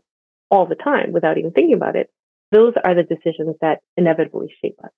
all 0.51 0.67
the 0.67 0.75
time 0.75 1.13
without 1.13 1.39
even 1.39 1.51
thinking 1.51 1.75
about 1.75 1.97
it, 1.97 2.11
those 2.53 2.75
are 2.85 2.95
the 2.95 3.03
decisions 3.03 3.57
that 3.61 3.81
inevitably 3.97 4.55
shape 4.63 4.79
us. 4.83 4.91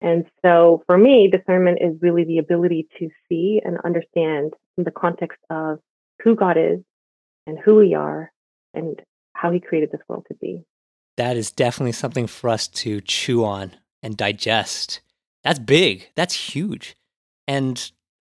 And 0.00 0.26
so 0.44 0.82
for 0.86 0.98
me, 0.98 1.30
discernment 1.30 1.78
is 1.80 1.96
really 2.00 2.24
the 2.24 2.38
ability 2.38 2.88
to 2.98 3.08
see 3.28 3.60
and 3.64 3.78
understand 3.84 4.54
in 4.76 4.84
the 4.84 4.90
context 4.90 5.38
of 5.48 5.78
who 6.22 6.34
God 6.34 6.56
is 6.58 6.80
and 7.46 7.58
who 7.58 7.76
we 7.76 7.94
are 7.94 8.32
and 8.74 9.00
how 9.32 9.52
he 9.52 9.60
created 9.60 9.90
this 9.92 10.00
world 10.08 10.26
to 10.28 10.34
be. 10.34 10.64
That 11.16 11.36
is 11.36 11.50
definitely 11.50 11.92
something 11.92 12.26
for 12.26 12.50
us 12.50 12.66
to 12.68 13.00
chew 13.00 13.44
on 13.44 13.76
and 14.02 14.16
digest. 14.16 15.00
That's 15.44 15.58
big. 15.58 16.08
That's 16.16 16.34
huge. 16.34 16.96
And 17.46 17.90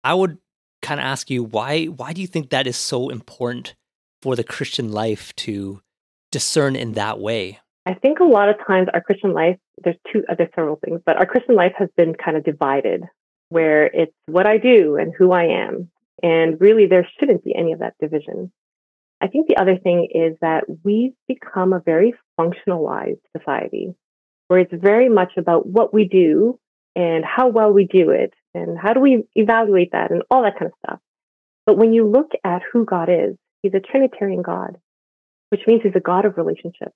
I 0.04 0.14
would 0.14 0.38
kind 0.82 1.00
of 1.00 1.06
ask 1.06 1.30
you 1.30 1.42
why 1.42 1.86
why 1.86 2.12
do 2.12 2.20
you 2.20 2.26
think 2.26 2.50
that 2.50 2.66
is 2.66 2.76
so 2.76 3.08
important 3.08 3.74
for 4.22 4.36
the 4.36 4.44
Christian 4.44 4.92
life 4.92 5.34
to 5.36 5.80
discern 6.30 6.76
in 6.76 6.92
that 6.92 7.18
way? 7.18 7.60
I 7.86 7.94
think 7.94 8.18
a 8.18 8.24
lot 8.24 8.48
of 8.48 8.56
times 8.66 8.88
our 8.92 9.00
Christian 9.00 9.32
life, 9.32 9.58
there's 9.82 9.96
two, 10.12 10.24
uh, 10.28 10.34
there's 10.36 10.50
several 10.54 10.80
things, 10.84 11.00
but 11.06 11.16
our 11.16 11.26
Christian 11.26 11.54
life 11.54 11.72
has 11.78 11.88
been 11.96 12.14
kind 12.14 12.36
of 12.36 12.44
divided 12.44 13.04
where 13.48 13.86
it's 13.86 14.12
what 14.26 14.46
I 14.46 14.58
do 14.58 14.96
and 14.96 15.14
who 15.16 15.32
I 15.32 15.44
am. 15.44 15.88
And 16.22 16.60
really, 16.60 16.86
there 16.86 17.06
shouldn't 17.18 17.44
be 17.44 17.54
any 17.54 17.72
of 17.72 17.78
that 17.80 17.94
division. 18.00 18.50
I 19.20 19.28
think 19.28 19.46
the 19.46 19.56
other 19.56 19.78
thing 19.78 20.08
is 20.12 20.36
that 20.40 20.64
we've 20.82 21.14
become 21.28 21.72
a 21.72 21.80
very 21.80 22.14
functionalized 22.38 23.20
society 23.36 23.94
where 24.48 24.60
it's 24.60 24.74
very 24.74 25.08
much 25.08 25.32
about 25.36 25.66
what 25.66 25.94
we 25.94 26.06
do 26.06 26.58
and 26.94 27.24
how 27.24 27.48
well 27.48 27.72
we 27.72 27.86
do 27.86 28.10
it 28.10 28.32
and 28.54 28.78
how 28.78 28.92
do 28.92 29.00
we 29.00 29.24
evaluate 29.34 29.92
that 29.92 30.10
and 30.10 30.22
all 30.30 30.42
that 30.42 30.58
kind 30.58 30.66
of 30.66 30.72
stuff. 30.84 31.00
But 31.66 31.76
when 31.76 31.92
you 31.92 32.08
look 32.08 32.32
at 32.44 32.62
who 32.72 32.84
God 32.84 33.08
is, 33.08 33.36
he's 33.62 33.74
a 33.74 33.80
Trinitarian 33.80 34.42
God, 34.42 34.78
which 35.56 35.66
means 35.66 35.82
he's 35.82 35.96
a 35.96 36.00
God 36.00 36.26
of 36.26 36.36
relationships. 36.36 36.94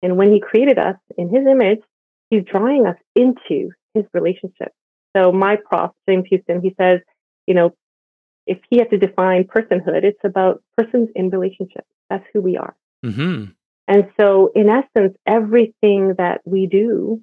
And 0.00 0.16
when 0.16 0.32
he 0.32 0.40
created 0.40 0.78
us 0.78 0.96
in 1.18 1.28
his 1.28 1.46
image, 1.46 1.80
he's 2.30 2.42
drawing 2.44 2.86
us 2.86 2.96
into 3.14 3.70
his 3.92 4.04
relationship. 4.14 4.72
So 5.14 5.30
my 5.30 5.56
prof, 5.56 5.90
James 6.08 6.24
Houston, 6.30 6.62
he 6.62 6.74
says, 6.80 7.00
you 7.46 7.54
know, 7.54 7.74
if 8.46 8.58
he 8.70 8.78
had 8.78 8.90
to 8.90 8.98
define 8.98 9.44
personhood, 9.44 10.04
it's 10.04 10.24
about 10.24 10.62
persons 10.76 11.10
in 11.14 11.28
relationships. 11.28 11.86
That's 12.08 12.24
who 12.32 12.40
we 12.40 12.56
are. 12.56 12.74
Mm-hmm. 13.04 13.52
And 13.88 14.10
so, 14.18 14.50
in 14.54 14.70
essence, 14.70 15.16
everything 15.26 16.14
that 16.16 16.40
we 16.44 16.66
do 16.66 17.20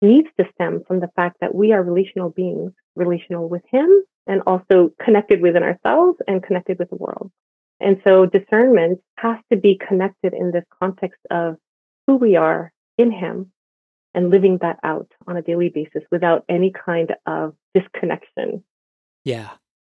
needs 0.00 0.28
to 0.38 0.46
stem 0.54 0.82
from 0.86 0.98
the 1.00 1.10
fact 1.14 1.36
that 1.40 1.54
we 1.54 1.72
are 1.72 1.82
relational 1.82 2.30
beings, 2.30 2.72
relational 2.96 3.48
with 3.48 3.62
him 3.70 3.88
and 4.26 4.42
also 4.46 4.90
connected 5.02 5.40
within 5.40 5.62
ourselves 5.62 6.18
and 6.26 6.42
connected 6.42 6.78
with 6.78 6.90
the 6.90 6.96
world. 6.96 7.30
And 7.82 8.00
so 8.04 8.26
discernment 8.26 9.00
has 9.18 9.38
to 9.50 9.56
be 9.56 9.78
connected 9.86 10.34
in 10.34 10.52
this 10.52 10.64
context 10.80 11.20
of 11.30 11.56
who 12.06 12.16
we 12.16 12.36
are 12.36 12.72
in 12.98 13.10
him 13.10 13.52
and 14.14 14.30
living 14.30 14.58
that 14.58 14.78
out 14.82 15.10
on 15.26 15.36
a 15.36 15.42
daily 15.42 15.68
basis 15.68 16.02
without 16.10 16.44
any 16.48 16.70
kind 16.70 17.14
of 17.26 17.54
disconnection. 17.74 18.62
Yeah. 19.24 19.50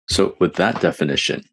So, 0.08 0.36
with 0.40 0.54
that 0.56 0.80
definition, 0.80 1.44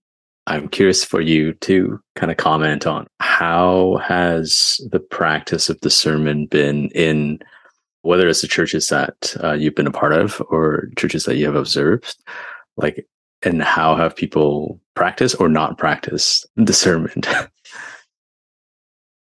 I'm 0.47 0.67
curious 0.67 1.03
for 1.03 1.21
you 1.21 1.53
to 1.53 1.99
kind 2.15 2.31
of 2.31 2.37
comment 2.37 2.87
on 2.87 3.07
how 3.19 3.97
has 4.03 4.81
the 4.91 4.99
practice 4.99 5.69
of 5.69 5.79
discernment 5.81 6.49
been 6.49 6.89
in 6.89 7.39
whether 8.01 8.27
it's 8.27 8.41
the 8.41 8.47
churches 8.47 8.87
that 8.87 9.35
uh, 9.43 9.51
you've 9.53 9.75
been 9.75 9.87
a 9.87 9.91
part 9.91 10.13
of 10.13 10.41
or 10.49 10.89
churches 10.97 11.25
that 11.25 11.35
you 11.35 11.45
have 11.45 11.55
observed, 11.55 12.15
like, 12.77 13.05
and 13.43 13.61
how 13.61 13.95
have 13.95 14.15
people 14.15 14.79
practiced 14.95 15.39
or 15.39 15.49
not 15.49 15.77
practiced 15.77 16.47
discernment? 16.63 17.27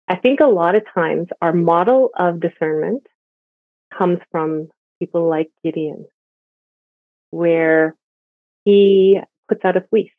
I 0.08 0.16
think 0.16 0.40
a 0.40 0.46
lot 0.46 0.74
of 0.74 0.82
times 0.92 1.28
our 1.40 1.52
model 1.52 2.10
of 2.18 2.40
discernment 2.40 3.06
comes 3.96 4.18
from 4.32 4.68
people 4.98 5.28
like 5.28 5.50
Gideon, 5.62 6.06
where 7.30 7.94
he 8.64 9.20
puts 9.48 9.64
out 9.64 9.76
a 9.76 9.82
fleece. 9.82 10.10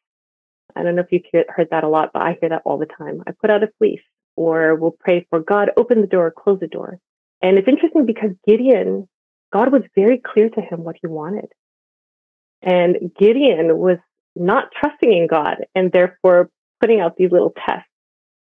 I 0.75 0.83
don't 0.83 0.95
know 0.95 1.01
if 1.01 1.11
you've 1.11 1.45
heard 1.49 1.67
that 1.71 1.83
a 1.83 1.89
lot, 1.89 2.11
but 2.13 2.21
I 2.21 2.37
hear 2.39 2.49
that 2.49 2.61
all 2.63 2.77
the 2.77 2.85
time. 2.85 3.21
I 3.27 3.31
put 3.31 3.49
out 3.49 3.63
a 3.63 3.71
fleece, 3.77 4.01
or 4.37 4.75
we'll 4.75 4.95
pray 4.97 5.27
for 5.29 5.41
God, 5.41 5.71
open 5.75 5.99
the 5.99 6.07
door, 6.07 6.31
close 6.31 6.61
the 6.61 6.67
door. 6.67 6.99
And 7.41 7.57
it's 7.57 7.67
interesting 7.67 8.05
because 8.05 8.31
Gideon, 8.47 9.09
God 9.51 9.73
was 9.73 9.81
very 9.93 10.19
clear 10.19 10.49
to 10.49 10.61
him 10.61 10.83
what 10.83 10.95
he 11.01 11.07
wanted. 11.07 11.51
And 12.61 13.11
Gideon 13.17 13.77
was 13.77 13.97
not 14.35 14.69
trusting 14.79 15.11
in 15.11 15.27
God 15.27 15.65
and 15.75 15.91
therefore 15.91 16.49
putting 16.79 16.99
out 16.99 17.15
these 17.17 17.31
little 17.31 17.53
tests. 17.67 17.87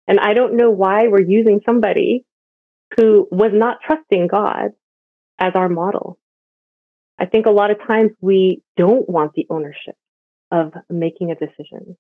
And 0.07 0.19
I 0.19 0.35
don't 0.35 0.57
know 0.57 0.71
why 0.71 1.09
we're 1.09 1.21
using 1.21 1.61
somebody 1.65 2.25
who 2.97 3.29
was 3.31 3.53
not 3.55 3.79
trusting 3.87 4.27
God 4.27 4.71
as 5.39 5.53
our 5.55 5.69
model. 5.69 6.19
I 7.19 7.27
think 7.27 7.47
a 7.47 7.51
lot 7.51 7.71
of 7.71 7.79
times 7.87 8.11
we 8.21 8.63
don't 8.77 9.09
want 9.09 9.33
the 9.35 9.47
ownership 9.49 9.95
of 10.51 10.73
making 10.91 11.31
a 11.31 11.35
decision. 11.35 11.97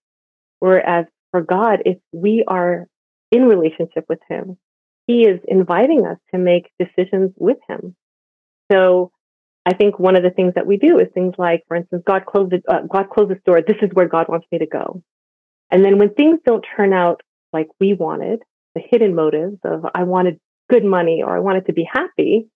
Whereas 0.58 1.06
for 1.30 1.42
God, 1.42 1.82
if 1.86 1.98
we 2.12 2.44
are 2.46 2.86
in 3.30 3.44
relationship 3.44 4.04
with 4.08 4.18
Him, 4.28 4.58
He 5.06 5.22
is 5.22 5.40
inviting 5.46 6.04
us 6.06 6.18
to 6.34 6.38
make 6.38 6.70
decisions 6.78 7.32
with 7.36 7.58
Him. 7.68 7.96
So 8.70 9.12
I 9.64 9.74
think 9.74 9.98
one 9.98 10.16
of 10.16 10.22
the 10.22 10.30
things 10.30 10.54
that 10.54 10.66
we 10.66 10.76
do 10.76 10.98
is 10.98 11.08
things 11.14 11.34
like, 11.38 11.62
for 11.68 11.76
instance, 11.76 12.02
God 12.06 12.26
closed 12.26 12.52
the, 12.52 12.62
uh, 12.68 12.82
God 12.82 13.10
closed 13.10 13.30
this 13.30 13.42
door. 13.46 13.62
This 13.62 13.76
is 13.80 13.90
where 13.92 14.08
God 14.08 14.28
wants 14.28 14.46
me 14.50 14.58
to 14.58 14.66
go. 14.66 15.02
And 15.70 15.84
then 15.84 15.98
when 15.98 16.14
things 16.14 16.40
don't 16.44 16.64
turn 16.76 16.92
out 16.92 17.22
like 17.52 17.68
we 17.80 17.94
wanted, 17.94 18.42
the 18.74 18.82
hidden 18.90 19.14
motives 19.14 19.58
of 19.64 19.86
I 19.94 20.02
wanted 20.04 20.40
good 20.68 20.84
money 20.84 21.22
or 21.24 21.36
I 21.36 21.40
wanted 21.40 21.66
to 21.66 21.72
be 21.72 21.88
happy, 21.90 22.48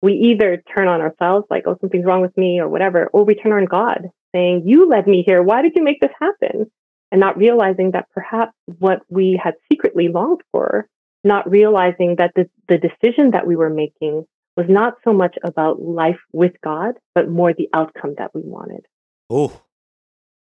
we 0.00 0.12
either 0.14 0.62
turn 0.74 0.86
on 0.86 1.00
ourselves, 1.00 1.46
like, 1.50 1.64
oh, 1.66 1.76
something's 1.80 2.04
wrong 2.04 2.20
with 2.20 2.36
me 2.36 2.60
or 2.60 2.68
whatever, 2.68 3.08
or 3.12 3.24
we 3.24 3.34
turn 3.34 3.52
on 3.52 3.64
God 3.64 4.10
saying, 4.34 4.62
you 4.66 4.88
led 4.88 5.06
me 5.06 5.22
here. 5.26 5.42
Why 5.42 5.62
did 5.62 5.72
you 5.74 5.82
make 5.82 6.00
this 6.00 6.10
happen? 6.20 6.70
And 7.10 7.20
not 7.20 7.38
realizing 7.38 7.92
that 7.92 8.08
perhaps 8.12 8.52
what 8.78 9.00
we 9.08 9.40
had 9.42 9.54
secretly 9.70 10.08
longed 10.08 10.42
for, 10.52 10.88
not 11.22 11.48
realizing 11.48 12.16
that 12.16 12.32
the, 12.34 12.50
the 12.68 12.78
decision 12.78 13.30
that 13.30 13.46
we 13.46 13.56
were 13.56 13.70
making 13.70 14.26
was 14.56 14.66
not 14.68 14.94
so 15.04 15.12
much 15.12 15.36
about 15.42 15.82
life 15.82 16.20
with 16.32 16.52
God, 16.62 16.94
but 17.14 17.28
more 17.28 17.52
the 17.52 17.68
outcome 17.74 18.14
that 18.18 18.34
we 18.34 18.42
wanted. 18.44 18.86
Oh, 19.28 19.62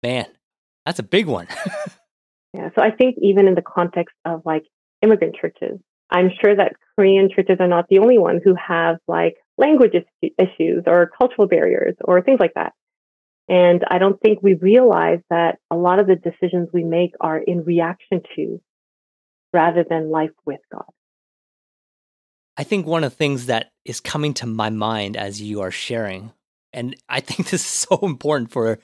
man, 0.02 0.28
that's 0.86 1.00
a 1.00 1.04
big 1.04 1.28
one. 1.28 1.48
yeah. 2.54 2.70
So 2.76 2.82
I 2.82 2.92
think 2.92 3.16
even 3.22 3.48
in 3.48 3.56
the 3.56 3.64
context 3.64 4.16
of 4.26 4.44
like 4.46 4.64
immigrant 5.02 5.36
churches, 5.40 5.80
I'm 6.10 6.30
sure 6.42 6.56
that 6.56 6.74
Korean 6.96 7.30
churches 7.34 7.58
are 7.60 7.68
not 7.68 7.88
the 7.90 8.00
only 8.00 8.20
one 8.20 8.40
who 8.44 8.56
have 8.56 8.98
like 9.08 9.36
language 9.58 9.94
issues 10.22 10.84
or 10.86 11.12
cultural 11.18 11.48
barriers 11.48 11.96
or 12.02 12.22
things 12.22 12.40
like 12.40 12.54
that. 12.54 12.74
And 13.50 13.84
I 13.90 13.98
don't 13.98 14.20
think 14.22 14.42
we 14.42 14.54
realize 14.54 15.20
that 15.30 15.58
a 15.70 15.76
lot 15.76 16.00
of 16.00 16.08
the 16.08 16.16
decisions 16.16 16.70
we 16.72 16.84
make 16.84 17.14
are 17.20 17.38
in 17.38 17.64
reaction 17.64 18.22
to 18.36 18.62
rather 19.52 19.84
than 19.88 20.12
life 20.12 20.32
with 20.46 20.62
God. 20.72 20.86
I 22.58 22.64
think 22.64 22.86
one 22.86 23.04
of 23.04 23.12
the 23.12 23.18
things 23.18 23.48
that 23.48 23.72
is 23.86 24.00
coming 24.00 24.34
to 24.36 24.46
my 24.46 24.70
mind 24.70 25.18
as 25.18 25.42
you 25.42 25.62
are 25.62 25.72
sharing, 25.72 26.32
and 26.72 26.96
I 27.10 27.20
think 27.20 27.50
this 27.50 27.62
is 27.62 27.66
so 27.66 28.00
important 28.02 28.52
for, 28.52 28.80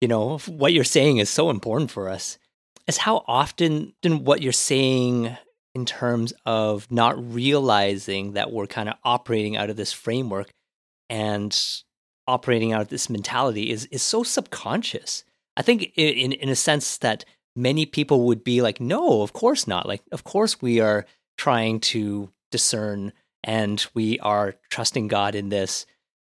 you 0.00 0.08
know, 0.08 0.38
what 0.38 0.72
you're 0.72 0.84
saying 0.84 1.18
is 1.18 1.30
so 1.30 1.50
important 1.50 1.90
for 1.90 2.08
us, 2.08 2.38
is 2.86 2.98
how 2.98 3.24
often 3.26 3.94
then 4.02 4.24
what 4.24 4.42
you're 4.42 4.52
saying 4.52 5.36
in 5.74 5.86
terms 5.86 6.34
of 6.44 6.90
not 6.90 7.32
realizing 7.32 8.32
that 8.32 8.50
we're 8.50 8.66
kind 8.66 8.88
of 8.88 8.96
operating 9.04 9.56
out 9.56 9.70
of 9.70 9.76
this 9.76 9.92
framework 9.92 10.50
and 11.08 11.58
operating 12.26 12.72
out 12.72 12.82
of 12.82 12.88
this 12.88 13.08
mentality 13.08 13.70
is 13.70 13.86
is 13.86 14.02
so 14.02 14.22
subconscious. 14.22 15.24
I 15.56 15.62
think 15.62 15.92
in 15.96 16.32
in 16.32 16.48
a 16.48 16.56
sense 16.56 16.98
that 16.98 17.24
many 17.54 17.86
people 17.86 18.26
would 18.26 18.44
be 18.44 18.62
like, 18.62 18.80
no, 18.80 19.22
of 19.22 19.32
course 19.32 19.66
not. 19.66 19.86
Like, 19.86 20.02
of 20.10 20.24
course 20.24 20.60
we 20.60 20.80
are 20.80 21.06
trying 21.36 21.80
to 21.80 22.30
discern 22.52 23.12
and 23.42 23.84
we 23.94 24.20
are 24.20 24.54
trusting 24.70 25.08
God 25.08 25.34
in 25.34 25.48
this. 25.48 25.84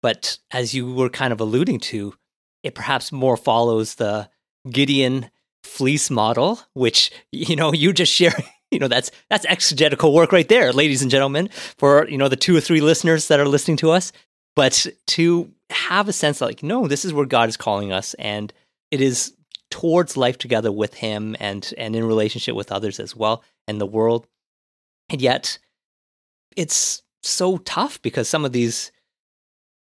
But 0.01 0.39
as 0.51 0.73
you 0.73 0.91
were 0.91 1.09
kind 1.09 1.31
of 1.31 1.39
alluding 1.39 1.79
to, 1.81 2.15
it 2.63 2.73
perhaps 2.73 3.11
more 3.11 3.37
follows 3.37 3.95
the 3.95 4.29
Gideon 4.69 5.29
fleece 5.63 6.09
model, 6.09 6.59
which 6.73 7.11
you 7.31 7.55
know 7.55 7.73
you 7.73 7.93
just 7.93 8.11
share 8.11 8.33
you 8.71 8.79
know 8.79 8.87
that's 8.87 9.11
that's 9.29 9.45
exegetical 9.45 10.13
work 10.13 10.31
right 10.31 10.49
there 10.49 10.73
ladies 10.73 11.01
and 11.01 11.11
gentlemen 11.11 11.49
for 11.77 12.07
you 12.09 12.17
know 12.17 12.27
the 12.27 12.35
two 12.35 12.55
or 12.55 12.61
three 12.61 12.81
listeners 12.81 13.27
that 13.27 13.39
are 13.39 13.47
listening 13.47 13.77
to 13.77 13.91
us 13.91 14.11
but 14.55 14.87
to 15.05 15.51
have 15.69 16.09
a 16.09 16.13
sense 16.13 16.41
like 16.41 16.63
no 16.63 16.87
this 16.87 17.05
is 17.05 17.13
where 17.13 17.25
god 17.25 17.47
is 17.47 17.57
calling 17.57 17.91
us 17.91 18.15
and 18.15 18.51
it 18.91 19.01
is 19.01 19.33
towards 19.69 20.17
life 20.17 20.37
together 20.37 20.71
with 20.71 20.95
him 20.95 21.35
and 21.39 21.73
and 21.77 21.95
in 21.95 22.03
relationship 22.05 22.55
with 22.55 22.71
others 22.71 22.99
as 22.99 23.15
well 23.15 23.43
and 23.67 23.79
the 23.79 23.85
world 23.85 24.27
and 25.09 25.21
yet 25.21 25.57
it's 26.55 27.01
so 27.23 27.57
tough 27.57 28.01
because 28.01 28.29
some 28.29 28.45
of 28.45 28.51
these 28.51 28.91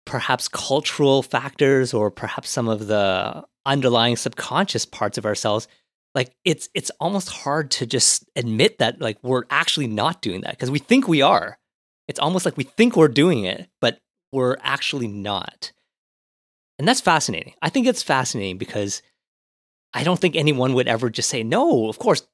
perhaps 0.04 0.48
cultural 0.48 1.22
factors 1.22 1.92
or 1.92 2.10
perhaps 2.10 2.48
some 2.48 2.68
of 2.68 2.86
the 2.86 3.44
underlying 3.64 4.16
subconscious 4.16 4.86
parts 4.86 5.18
of 5.18 5.26
ourselves 5.26 5.66
like 6.14 6.34
it's 6.44 6.68
it's 6.72 6.90
almost 7.00 7.28
hard 7.28 7.70
to 7.70 7.84
just 7.84 8.25
admit 8.36 8.78
that 8.78 9.00
like 9.00 9.18
we're 9.22 9.44
actually 9.50 9.88
not 9.88 10.22
doing 10.22 10.40
that 10.42 10.52
because 10.52 10.70
we 10.70 10.78
think 10.78 11.06
we 11.06 11.20
are. 11.20 11.58
It's 12.08 12.20
almost 12.20 12.44
like 12.44 12.56
we 12.56 12.64
think 12.64 12.96
we're 12.96 13.08
doing 13.08 13.44
it 13.44 13.68
but 13.80 13.98
we're 14.32 14.56
actually 14.62 15.08
not. 15.08 15.72
And 16.78 16.86
that's 16.86 17.00
fascinating. 17.00 17.54
I 17.60 17.68
think 17.68 17.86
it's 17.86 18.02
fascinating 18.02 18.58
because 18.58 19.02
i 19.94 20.02
don't 20.04 20.18
think 20.18 20.36
anyone 20.36 20.75
would 20.75 20.88
ever 20.88 21.08
just 21.10 21.28
say 21.28 21.42
no 21.42 21.88
of 21.88 21.98
course 21.98 22.26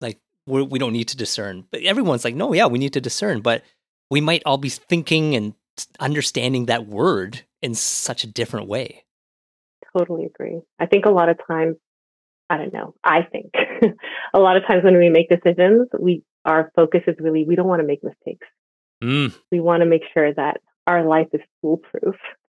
like 0.00 0.18
we're, 0.46 0.64
we 0.64 0.78
do 0.78 0.86
not 0.86 0.92
need 0.92 1.08
to 1.08 1.16
discern 1.16 1.64
but 1.70 1.82
everyone's 1.82 2.24
like 2.24 2.34
no 2.34 2.52
yeah 2.52 2.66
we 2.66 2.78
need 2.78 2.92
to 2.92 3.00
discern 3.00 3.40
but 3.40 3.62
we 4.10 4.20
might 4.20 4.42
all 4.46 4.58
be 4.58 4.68
thinking 4.68 5.34
and 5.34 5.54
understanding 6.00 6.66
that 6.66 6.86
word 6.86 7.42
in 7.62 7.74
such 7.74 8.24
a 8.24 8.26
different 8.26 8.68
way 8.68 9.04
totally 9.96 10.26
agree. 10.26 10.60
I 10.78 10.86
think 10.86 11.06
a 11.06 11.10
lot 11.10 11.28
of 11.28 11.38
times, 11.46 11.76
I 12.50 12.58
don't 12.58 12.72
know, 12.72 12.94
I 13.02 13.22
think 13.22 13.52
a 14.34 14.38
lot 14.38 14.56
of 14.56 14.66
times 14.66 14.84
when 14.84 14.98
we 14.98 15.08
make 15.08 15.28
decisions, 15.28 15.88
we 15.98 16.22
our 16.44 16.70
focus 16.76 17.02
is 17.06 17.16
really 17.18 17.44
we 17.44 17.56
don't 17.56 17.66
want 17.66 17.80
to 17.80 17.86
make 17.86 18.04
mistakes. 18.04 18.46
Mm. 19.02 19.34
We 19.50 19.60
want 19.60 19.80
to 19.80 19.86
make 19.86 20.02
sure 20.14 20.32
that 20.34 20.60
our 20.86 21.04
life 21.04 21.28
is 21.32 21.40
foolproof. 21.60 22.16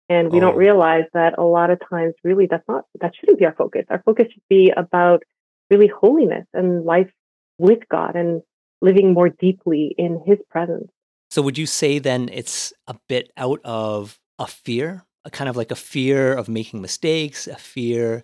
And 0.09 0.31
we 0.31 0.37
Oh. 0.37 0.41
don't 0.41 0.57
realize 0.57 1.05
that 1.13 1.37
a 1.37 1.43
lot 1.43 1.69
of 1.69 1.79
times 1.89 2.13
really 2.23 2.47
that's 2.49 2.67
not 2.67 2.85
that 3.01 3.13
shouldn't 3.19 3.39
be 3.39 3.45
our 3.45 3.55
focus. 3.55 3.85
Our 3.89 4.01
focus 4.03 4.27
should 4.31 4.43
be 4.49 4.71
about 4.75 5.23
really 5.69 5.87
holiness 5.87 6.47
and 6.53 6.85
life 6.85 7.11
with 7.57 7.79
God 7.89 8.15
and 8.15 8.41
living 8.81 9.13
more 9.13 9.29
deeply 9.29 9.95
in 9.97 10.21
his 10.25 10.37
presence. 10.49 10.91
So 11.29 11.41
would 11.41 11.57
you 11.57 11.65
say 11.65 11.99
then 11.99 12.29
it's 12.31 12.73
a 12.87 12.95
bit 13.09 13.31
out 13.35 13.59
of 13.63 14.19
a 14.39 14.47
fear, 14.47 15.05
a 15.25 15.29
kind 15.29 15.49
of 15.49 15.57
like 15.57 15.71
a 15.71 15.75
fear 15.75 16.33
of 16.33 16.47
making 16.47 16.81
mistakes, 16.81 17.47
a 17.47 17.55
fear 17.55 18.23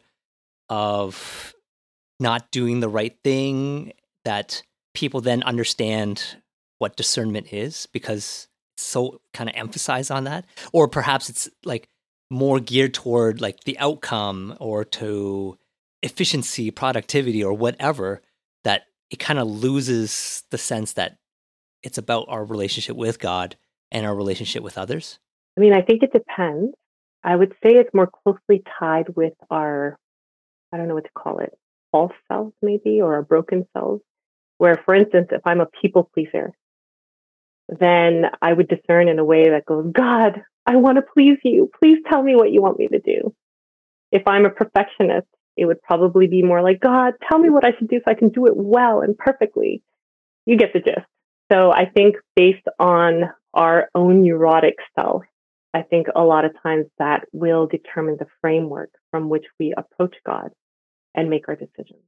of 0.70 1.54
not 2.20 2.52
doing 2.52 2.80
the 2.80 2.90
right 2.90 3.16
thing 3.24 3.94
that 4.24 4.62
people 4.94 5.22
then 5.22 5.44
understand 5.44 6.38
what 6.78 6.96
discernment 6.96 7.52
is 7.52 7.88
because 7.88 8.48
it's 8.76 8.86
so 8.86 9.20
kind 9.34 9.50
of 9.50 9.56
emphasized 9.56 10.12
on 10.12 10.24
that 10.24 10.46
or 10.72 10.88
perhaps 10.88 11.30
it's 11.30 11.50
like 11.66 11.90
more 12.30 12.60
geared 12.60 12.94
toward 12.94 13.42
like 13.42 13.64
the 13.66 13.78
outcome 13.80 14.56
or 14.60 14.84
to 14.84 15.58
efficiency, 16.02 16.72
productivity 16.72 17.44
or 17.44 17.54
whatever 17.54 18.22
it 19.14 19.20
kind 19.20 19.38
of 19.38 19.48
loses 19.48 20.44
the 20.50 20.58
sense 20.58 20.94
that 20.94 21.18
it's 21.84 22.00
about 22.00 22.26
our 22.30 22.44
relationship 22.44 22.96
with 22.96 23.20
God 23.20 23.56
and 23.92 24.08
our 24.08 24.16
relationship 24.16 24.64
with 24.64 24.76
others? 24.76 25.20
I 25.56 25.62
mean, 25.62 25.72
I 25.72 25.84
think 25.84 26.02
it 26.02 26.12
depends. 26.12 26.74
I 27.24 27.36
would 27.36 27.54
say 27.64 27.76
it's 27.76 27.94
more 27.94 28.10
closely 28.24 28.64
tied 28.80 29.16
with 29.16 29.34
our, 29.52 30.00
I 30.72 30.78
don't 30.78 30.88
know 30.88 30.96
what 30.96 31.04
to 31.04 31.12
call 31.16 31.40
it, 31.40 31.54
false 31.92 32.12
selves 32.28 32.56
maybe, 32.64 33.02
or 33.02 33.14
our 33.14 33.22
broken 33.22 33.68
selves. 33.78 34.02
Where, 34.58 34.82
for 34.84 34.96
instance, 34.96 35.28
if 35.32 35.42
I'm 35.46 35.62
a 35.62 35.68
people 35.80 36.10
pleaser, 36.12 36.52
then 37.70 38.26
I 38.42 38.52
would 38.52 38.68
discern 38.68 39.10
in 39.10 39.20
a 39.20 39.24
way 39.24 39.50
that 39.50 39.68
goes, 39.68 39.92
God, 39.92 40.42
I 40.66 40.78
want 40.78 40.96
to 40.98 41.04
please 41.04 41.38
you. 41.44 41.70
Please 41.80 42.00
tell 42.10 42.24
me 42.24 42.36
what 42.36 42.52
you 42.52 42.64
want 42.64 42.80
me 42.80 42.88
to 42.88 43.00
do. 43.00 43.36
If 44.12 44.24
I'm 44.28 44.46
a 44.46 44.50
perfectionist, 44.50 45.28
it 45.56 45.66
would 45.66 45.82
probably 45.82 46.28
be 46.28 46.42
more 46.42 46.62
like, 46.62 46.80
God, 46.80 47.14
tell 47.30 47.40
me 47.40 47.50
what 47.50 47.66
I 47.66 47.72
should 47.78 47.88
do 47.88 47.98
so 47.98 48.12
I 48.12 48.16
can 48.16 48.30
do 48.30 48.48
it 48.48 48.56
well 48.56 49.02
and 49.02 49.18
perfectly. 49.18 49.84
You 50.46 50.58
get 50.58 50.74
the 50.74 50.80
gist. 50.80 51.06
So 51.52 51.72
I 51.72 51.86
think 51.86 52.16
based 52.36 52.66
on 52.80 53.32
our 53.54 53.90
own 53.94 54.24
neurotic 54.24 54.76
self, 54.98 55.24
I 55.74 55.82
think 55.82 56.08
a 56.16 56.24
lot 56.24 56.46
of 56.46 56.52
times 56.62 56.86
that 57.00 57.26
will 57.32 57.68
determine 57.68 58.18
the 58.20 58.28
framework 58.42 58.92
from 59.12 59.30
which 59.30 59.46
we 59.60 59.74
approach 59.76 60.16
God 60.26 60.50
and 61.16 61.30
make 61.30 61.48
our 61.48 61.56
decisions. 61.56 62.02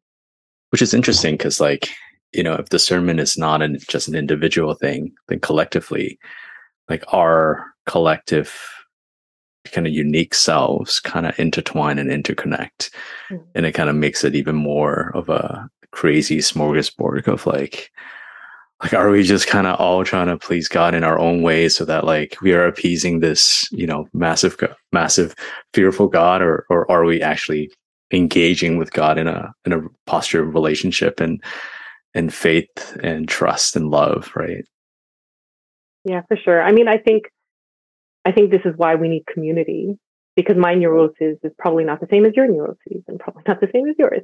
Which 0.70 0.82
is 0.82 0.94
interesting 0.94 1.36
because, 1.36 1.60
like, 1.60 1.90
you 2.34 2.44
know, 2.44 2.56
if 2.56 2.70
discernment 2.70 3.20
is 3.20 3.38
not 3.38 3.62
an, 3.62 3.78
just 3.88 4.08
an 4.08 4.16
individual 4.16 4.74
thing, 4.74 5.14
then 5.28 5.40
collectively, 5.40 6.20
like 6.90 7.04
our 7.14 7.66
collective 7.86 8.54
kind 9.72 9.88
of 9.88 9.94
unique 9.94 10.34
selves 10.34 11.00
kind 11.00 11.26
of 11.26 11.38
intertwine 11.40 12.00
and 12.00 12.10
interconnect. 12.10 12.90
Mhm. 13.30 13.44
And 13.56 13.66
it 13.66 13.74
kind 13.74 13.90
of 13.90 13.96
makes 13.96 14.24
it 14.24 14.36
even 14.36 14.56
more 14.56 15.12
of 15.14 15.30
a 15.30 15.70
crazy 15.92 16.40
smorgasbord 16.40 17.28
of 17.28 17.46
like, 17.46 17.92
like 18.84 18.94
are 18.94 19.10
we 19.10 19.24
just 19.24 19.48
kind 19.48 19.68
of 19.68 19.80
all 19.80 20.04
trying 20.04 20.28
to 20.28 20.38
please 20.38 20.68
god 20.68 20.94
in 20.94 21.04
our 21.04 21.18
own 21.18 21.42
ways 21.42 21.76
so 21.76 21.86
that 21.86 22.04
like 22.04 22.36
we 22.42 22.54
are 22.54 22.68
appeasing 22.68 23.22
this 23.22 23.70
you 23.72 23.88
know 23.88 24.06
massive 24.14 24.58
massive 24.92 25.34
fearful 25.74 26.08
god 26.08 26.42
or 26.42 26.66
or 26.70 26.90
are 26.92 27.06
we 27.06 27.22
actually 27.22 27.72
engaging 28.12 28.78
with 28.78 28.92
god 28.92 29.18
in 29.18 29.28
a 29.28 29.54
in 29.66 29.72
a 29.72 29.82
posture 30.06 30.44
of 30.44 30.54
relationship 30.54 31.22
and 31.22 31.42
and 32.14 32.34
faith 32.34 32.98
and 33.02 33.30
trust 33.30 33.78
and 33.78 33.90
love 33.90 34.30
right 34.36 34.66
Yeah, 36.06 36.22
for 36.28 36.38
sure. 36.38 36.62
I 36.62 36.72
mean, 36.72 36.88
I 36.88 36.98
think, 36.98 37.32
I 38.26 38.32
think 38.32 38.52
this 38.52 38.66
is 38.66 38.74
why 38.76 38.96
we 38.96 39.08
need 39.08 39.26
community 39.28 39.98
because 40.36 40.58
my 40.58 40.74
neurosis 40.74 41.38
is 41.44 41.52
probably 41.58 41.86
not 41.86 42.02
the 42.02 42.08
same 42.12 42.26
as 42.26 42.34
your 42.36 42.48
neuroses 42.48 43.04
and 43.08 43.20
probably 43.20 43.44
not 43.48 43.62
the 43.62 43.70
same 43.74 43.88
as 43.88 43.96
yours. 43.98 44.22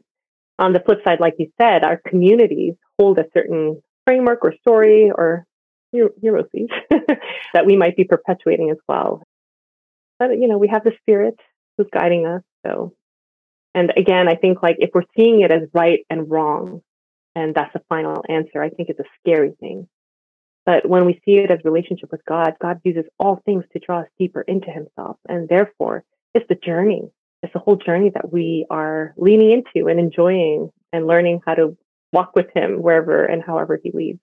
On 0.60 0.74
the 0.74 0.82
flip 0.82 1.00
side, 1.06 1.20
like 1.20 1.36
you 1.40 1.52
said, 1.60 1.84
our 1.84 2.02
communities 2.08 2.74
hold 3.00 3.18
a 3.20 3.26
certain 3.34 3.82
framework 4.06 4.40
or 4.44 4.54
story 4.62 5.12
or 5.14 5.46
neur- 5.96 6.12
neuroses 6.22 6.70
that 7.54 7.66
we 7.66 7.78
might 7.78 7.96
be 7.96 8.04
perpetuating 8.04 8.70
as 8.72 8.78
well. 8.88 9.24
But, 10.20 10.32
you 10.40 10.48
know, 10.48 10.58
we 10.58 10.68
have 10.68 10.84
the 10.84 10.94
spirit 11.02 11.36
who's 11.78 11.88
guiding 11.94 12.28
us. 12.28 12.42
So, 12.66 12.94
and 13.74 13.92
again, 13.96 14.28
I 14.28 14.36
think 14.36 14.62
like 14.62 14.76
if 14.80 14.92
we're 14.94 15.04
seeing 15.16 15.42
it 15.42 15.52
as 15.52 15.70
right 15.74 16.06
and 16.10 16.30
wrong, 16.30 16.82
and 17.34 17.56
that's 17.56 17.74
the 17.74 17.82
final 17.88 18.24
answer, 18.28 18.62
I 18.62 18.70
think 18.70 18.90
it's 18.90 19.00
a 19.00 19.06
scary 19.20 19.54
thing. 19.60 19.88
But 20.66 20.88
when 20.88 21.06
we 21.06 21.22
see 21.26 21.38
it 21.38 21.52
as 21.52 21.60
relationship 21.64 22.12
with 22.12 22.24
God, 22.26 22.54
God 22.62 22.80
uses 22.84 23.06
all 23.20 23.42
things 23.46 23.64
to 23.74 23.80
draw 23.80 24.02
us 24.02 24.08
deeper 24.20 24.42
into 24.42 24.70
himself. 24.70 25.18
And 25.28 25.50
therefore, 25.50 26.04
it's 26.34 26.48
the 26.48 26.56
journey. 26.56 27.12
It's 27.44 27.54
the 27.54 27.60
whole 27.60 27.78
journey 27.78 28.12
that 28.14 28.32
we 28.32 28.68
are 28.70 29.14
leaning 29.18 29.52
into 29.52 29.88
and 29.88 30.00
enjoying 30.00 30.70
and 30.94 31.08
learning 31.08 31.42
how 31.46 31.56
to 31.56 31.78
walk 32.14 32.36
with 32.36 32.48
him 32.54 32.82
wherever 32.82 33.26
and 33.26 33.42
however 33.42 33.80
he 33.82 33.92
leads. 33.92 34.20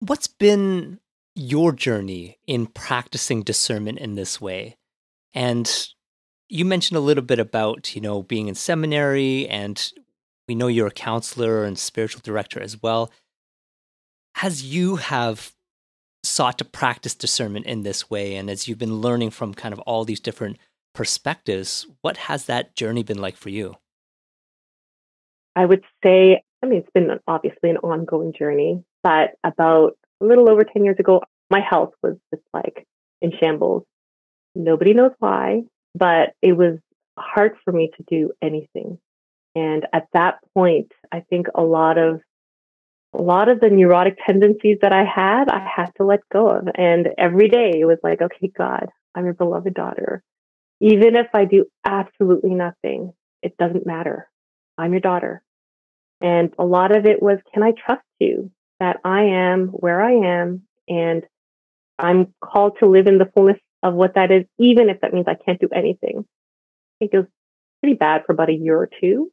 What's 0.00 0.26
been 0.26 1.00
your 1.34 1.72
journey 1.72 2.38
in 2.46 2.66
practicing 2.66 3.42
discernment 3.42 3.98
in 3.98 4.14
this 4.14 4.40
way? 4.40 4.76
And 5.32 5.88
you 6.48 6.64
mentioned 6.64 6.98
a 6.98 7.02
little 7.02 7.24
bit 7.24 7.38
about, 7.38 7.94
you 7.94 8.00
know, 8.00 8.22
being 8.22 8.48
in 8.48 8.54
seminary 8.54 9.48
and 9.48 9.92
we 10.46 10.54
know 10.54 10.66
you're 10.66 10.88
a 10.88 10.92
counselor 10.92 11.64
and 11.64 11.78
spiritual 11.78 12.22
director 12.22 12.60
as 12.60 12.82
well. 12.82 13.10
As 14.40 14.64
you 14.64 14.96
have 14.96 15.52
sought 16.22 16.58
to 16.58 16.64
practice 16.64 17.14
discernment 17.14 17.66
in 17.66 17.82
this 17.82 18.08
way 18.08 18.36
and 18.36 18.48
as 18.48 18.68
you've 18.68 18.78
been 18.78 19.00
learning 19.00 19.30
from 19.30 19.54
kind 19.54 19.72
of 19.72 19.80
all 19.80 20.04
these 20.04 20.20
different 20.20 20.58
perspectives, 20.94 21.86
what 22.02 22.16
has 22.16 22.46
that 22.46 22.76
journey 22.76 23.02
been 23.02 23.18
like 23.18 23.36
for 23.36 23.48
you? 23.48 23.76
I 25.56 25.64
would 25.64 25.82
say, 26.04 26.42
I 26.62 26.66
mean, 26.66 26.80
it's 26.80 26.90
been 26.94 27.18
obviously 27.26 27.70
an 27.70 27.78
ongoing 27.78 28.32
journey, 28.32 28.84
but 29.02 29.30
about 29.42 29.96
a 30.20 30.24
little 30.24 30.48
over 30.48 30.62
10 30.62 30.84
years 30.84 30.98
ago, 30.98 31.22
my 31.50 31.60
health 31.60 31.94
was 32.02 32.16
just 32.32 32.46
like 32.54 32.86
in 33.20 33.32
shambles. 33.40 33.84
Nobody 34.54 34.94
knows 34.94 35.12
why, 35.18 35.62
but 35.94 36.34
it 36.42 36.52
was 36.52 36.78
hard 37.18 37.56
for 37.64 37.72
me 37.72 37.90
to 37.96 38.04
do 38.08 38.32
anything. 38.40 38.98
And 39.54 39.86
at 39.92 40.06
that 40.12 40.38
point, 40.54 40.92
I 41.10 41.20
think 41.28 41.48
a 41.54 41.62
lot 41.62 41.98
of 41.98 42.20
a 43.14 43.22
lot 43.22 43.48
of 43.48 43.60
the 43.60 43.70
neurotic 43.70 44.18
tendencies 44.26 44.78
that 44.82 44.92
I 44.92 45.04
had, 45.04 45.48
I 45.48 45.66
had 45.76 45.90
to 45.96 46.04
let 46.04 46.20
go 46.32 46.48
of. 46.48 46.68
And 46.74 47.08
every 47.16 47.48
day 47.48 47.72
it 47.80 47.86
was 47.86 47.98
like, 48.02 48.20
okay, 48.20 48.50
God, 48.56 48.88
I'm 49.14 49.24
your 49.24 49.34
beloved 49.34 49.74
daughter. 49.74 50.22
Even 50.80 51.16
if 51.16 51.26
I 51.34 51.44
do 51.44 51.66
absolutely 51.84 52.50
nothing, 52.50 53.12
it 53.42 53.56
doesn't 53.56 53.86
matter. 53.86 54.28
I'm 54.76 54.92
your 54.92 55.00
daughter. 55.00 55.42
And 56.20 56.52
a 56.58 56.64
lot 56.64 56.94
of 56.94 57.06
it 57.06 57.22
was, 57.22 57.38
can 57.52 57.62
I 57.62 57.72
trust 57.72 58.04
you 58.18 58.50
that 58.80 58.98
I 59.04 59.22
am 59.22 59.68
where 59.68 60.00
I 60.00 60.40
am 60.40 60.62
and 60.88 61.24
I'm 61.98 62.34
called 62.42 62.76
to 62.80 62.88
live 62.88 63.06
in 63.06 63.18
the 63.18 63.30
fullness 63.34 63.58
of 63.82 63.94
what 63.94 64.14
that 64.14 64.30
is, 64.30 64.44
even 64.58 64.88
if 64.88 65.00
that 65.00 65.12
means 65.12 65.26
I 65.28 65.34
can't 65.34 65.60
do 65.60 65.68
anything. 65.74 66.24
It 67.00 67.10
was 67.12 67.26
pretty 67.80 67.96
bad 67.96 68.22
for 68.26 68.32
about 68.32 68.50
a 68.50 68.54
year 68.54 68.76
or 68.76 68.88
two. 69.00 69.30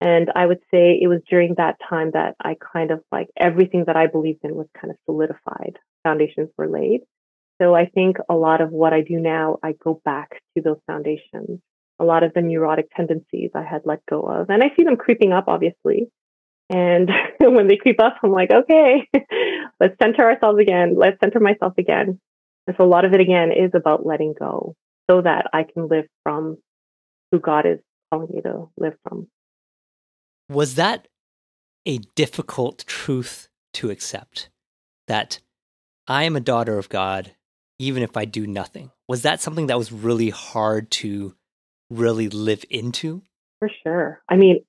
And 0.00 0.30
I 0.34 0.44
would 0.44 0.60
say 0.70 0.98
it 1.00 1.08
was 1.08 1.20
during 1.28 1.54
that 1.54 1.76
time 1.88 2.10
that 2.12 2.36
I 2.42 2.56
kind 2.72 2.90
of 2.90 3.00
like 3.10 3.28
everything 3.36 3.84
that 3.86 3.96
I 3.96 4.06
believed 4.06 4.40
in 4.44 4.54
was 4.54 4.66
kind 4.78 4.90
of 4.90 4.98
solidified. 5.06 5.78
Foundations 6.04 6.50
were 6.58 6.68
laid. 6.68 7.00
So 7.60 7.74
I 7.74 7.86
think 7.86 8.18
a 8.28 8.34
lot 8.34 8.60
of 8.60 8.70
what 8.70 8.92
I 8.92 9.00
do 9.00 9.18
now, 9.18 9.58
I 9.62 9.72
go 9.72 10.00
back 10.04 10.42
to 10.56 10.62
those 10.62 10.78
foundations. 10.86 11.60
A 11.98 12.04
lot 12.04 12.22
of 12.22 12.34
the 12.34 12.42
neurotic 12.42 12.90
tendencies 12.94 13.50
I 13.54 13.62
had 13.62 13.82
let 13.86 14.04
go 14.04 14.20
of. 14.20 14.50
And 14.50 14.62
I 14.62 14.70
see 14.76 14.84
them 14.84 14.96
creeping 14.96 15.32
up, 15.32 15.44
obviously. 15.48 16.08
And 16.68 17.10
when 17.40 17.68
they 17.68 17.76
creep 17.76 18.00
up, 18.00 18.16
I'm 18.22 18.32
like, 18.32 18.50
okay, 18.50 19.08
let's 19.80 19.96
center 20.02 20.30
ourselves 20.30 20.60
again. 20.60 20.96
Let's 20.98 21.18
center 21.22 21.40
myself 21.40 21.72
again. 21.78 22.20
And 22.66 22.76
so 22.76 22.84
a 22.84 22.86
lot 22.86 23.06
of 23.06 23.14
it 23.14 23.20
again 23.20 23.52
is 23.52 23.70
about 23.74 24.04
letting 24.04 24.34
go 24.38 24.74
so 25.08 25.22
that 25.22 25.46
I 25.54 25.62
can 25.62 25.88
live 25.88 26.06
from 26.22 26.58
who 27.30 27.40
God 27.40 27.64
is 27.64 27.78
calling 28.12 28.28
me 28.34 28.42
to 28.42 28.68
live 28.76 28.94
from. 29.02 29.28
Was 30.48 30.76
that 30.76 31.08
a 31.84 31.98
difficult 32.14 32.84
truth 32.86 33.48
to 33.74 33.90
accept? 33.90 34.50
That 35.08 35.40
I 36.08 36.24
am 36.24 36.36
a 36.36 36.40
daughter 36.40 36.78
of 36.78 36.88
God, 36.88 37.34
even 37.78 38.02
if 38.02 38.16
I 38.16 38.24
do 38.24 38.46
nothing. 38.46 38.90
Was 39.08 39.22
that 39.22 39.40
something 39.40 39.66
that 39.68 39.78
was 39.78 39.92
really 39.92 40.30
hard 40.30 40.90
to 40.92 41.34
really 41.90 42.28
live 42.28 42.64
into? 42.70 43.22
For 43.58 43.70
sure. 43.82 44.22
I 44.28 44.36
mean, 44.36 44.64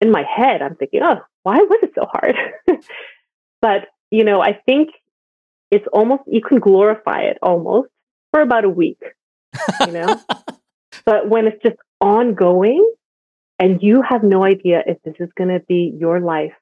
in 0.00 0.10
my 0.10 0.22
head, 0.22 0.62
I'm 0.62 0.76
thinking, 0.76 1.00
oh, 1.02 1.20
why 1.42 1.56
was 1.56 1.78
it 1.82 1.92
so 1.94 2.06
hard? 2.10 2.36
but, 3.60 3.88
you 4.10 4.24
know, 4.24 4.40
I 4.40 4.60
think 4.66 4.90
it's 5.70 5.86
almost, 5.92 6.22
you 6.26 6.40
can 6.40 6.58
glorify 6.58 7.22
it 7.22 7.38
almost 7.42 7.88
for 8.32 8.40
about 8.40 8.64
a 8.64 8.70
week, 8.70 9.00
you 9.86 9.92
know? 9.92 10.20
but 11.04 11.28
when 11.28 11.46
it's 11.46 11.62
just 11.62 11.76
ongoing 12.00 12.92
and 13.58 13.82
you 13.82 14.02
have 14.02 14.22
no 14.22 14.44
idea 14.44 14.82
if 14.86 14.98
this 15.04 15.14
is 15.20 15.28
going 15.36 15.50
to 15.50 15.60
be 15.60 15.94
your 15.98 16.20
life 16.20 16.54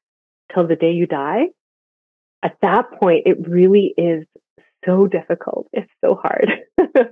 till 0.55 0.67
the 0.67 0.77
day 0.77 0.93
you 0.93 1.07
die, 1.07 1.47
at 2.43 2.57
that 2.63 2.93
point, 3.01 3.27
it 3.27 3.49
really 3.49 3.95
is 3.97 4.25
so 4.85 5.07
difficult. 5.07 5.69
It's 5.73 5.91
so 6.05 6.17
hard. 6.17 6.51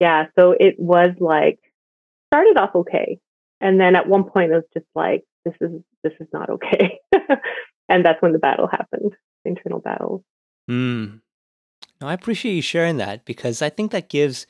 yeah. 0.00 0.26
So 0.38 0.52
it 0.58 0.76
was 0.78 1.10
like, 1.20 1.58
started 2.32 2.56
off 2.58 2.74
okay. 2.74 3.18
And 3.60 3.80
then 3.80 3.96
at 3.96 4.08
one 4.08 4.24
point, 4.24 4.50
it 4.50 4.54
was 4.54 4.64
just 4.74 4.86
like, 4.94 5.24
this 5.44 5.54
is, 5.60 5.70
this 6.02 6.12
is 6.20 6.26
not 6.32 6.50
okay. 6.50 6.98
and 7.88 8.04
that's 8.04 8.20
when 8.20 8.32
the 8.32 8.38
battle 8.38 8.66
happened, 8.66 9.12
internal 9.44 9.80
battles. 9.80 10.22
Mm. 10.70 11.20
I 12.00 12.12
appreciate 12.12 12.54
you 12.54 12.62
sharing 12.62 12.96
that 12.98 13.24
because 13.24 13.62
I 13.62 13.70
think 13.70 13.92
that 13.92 14.08
gives, 14.08 14.46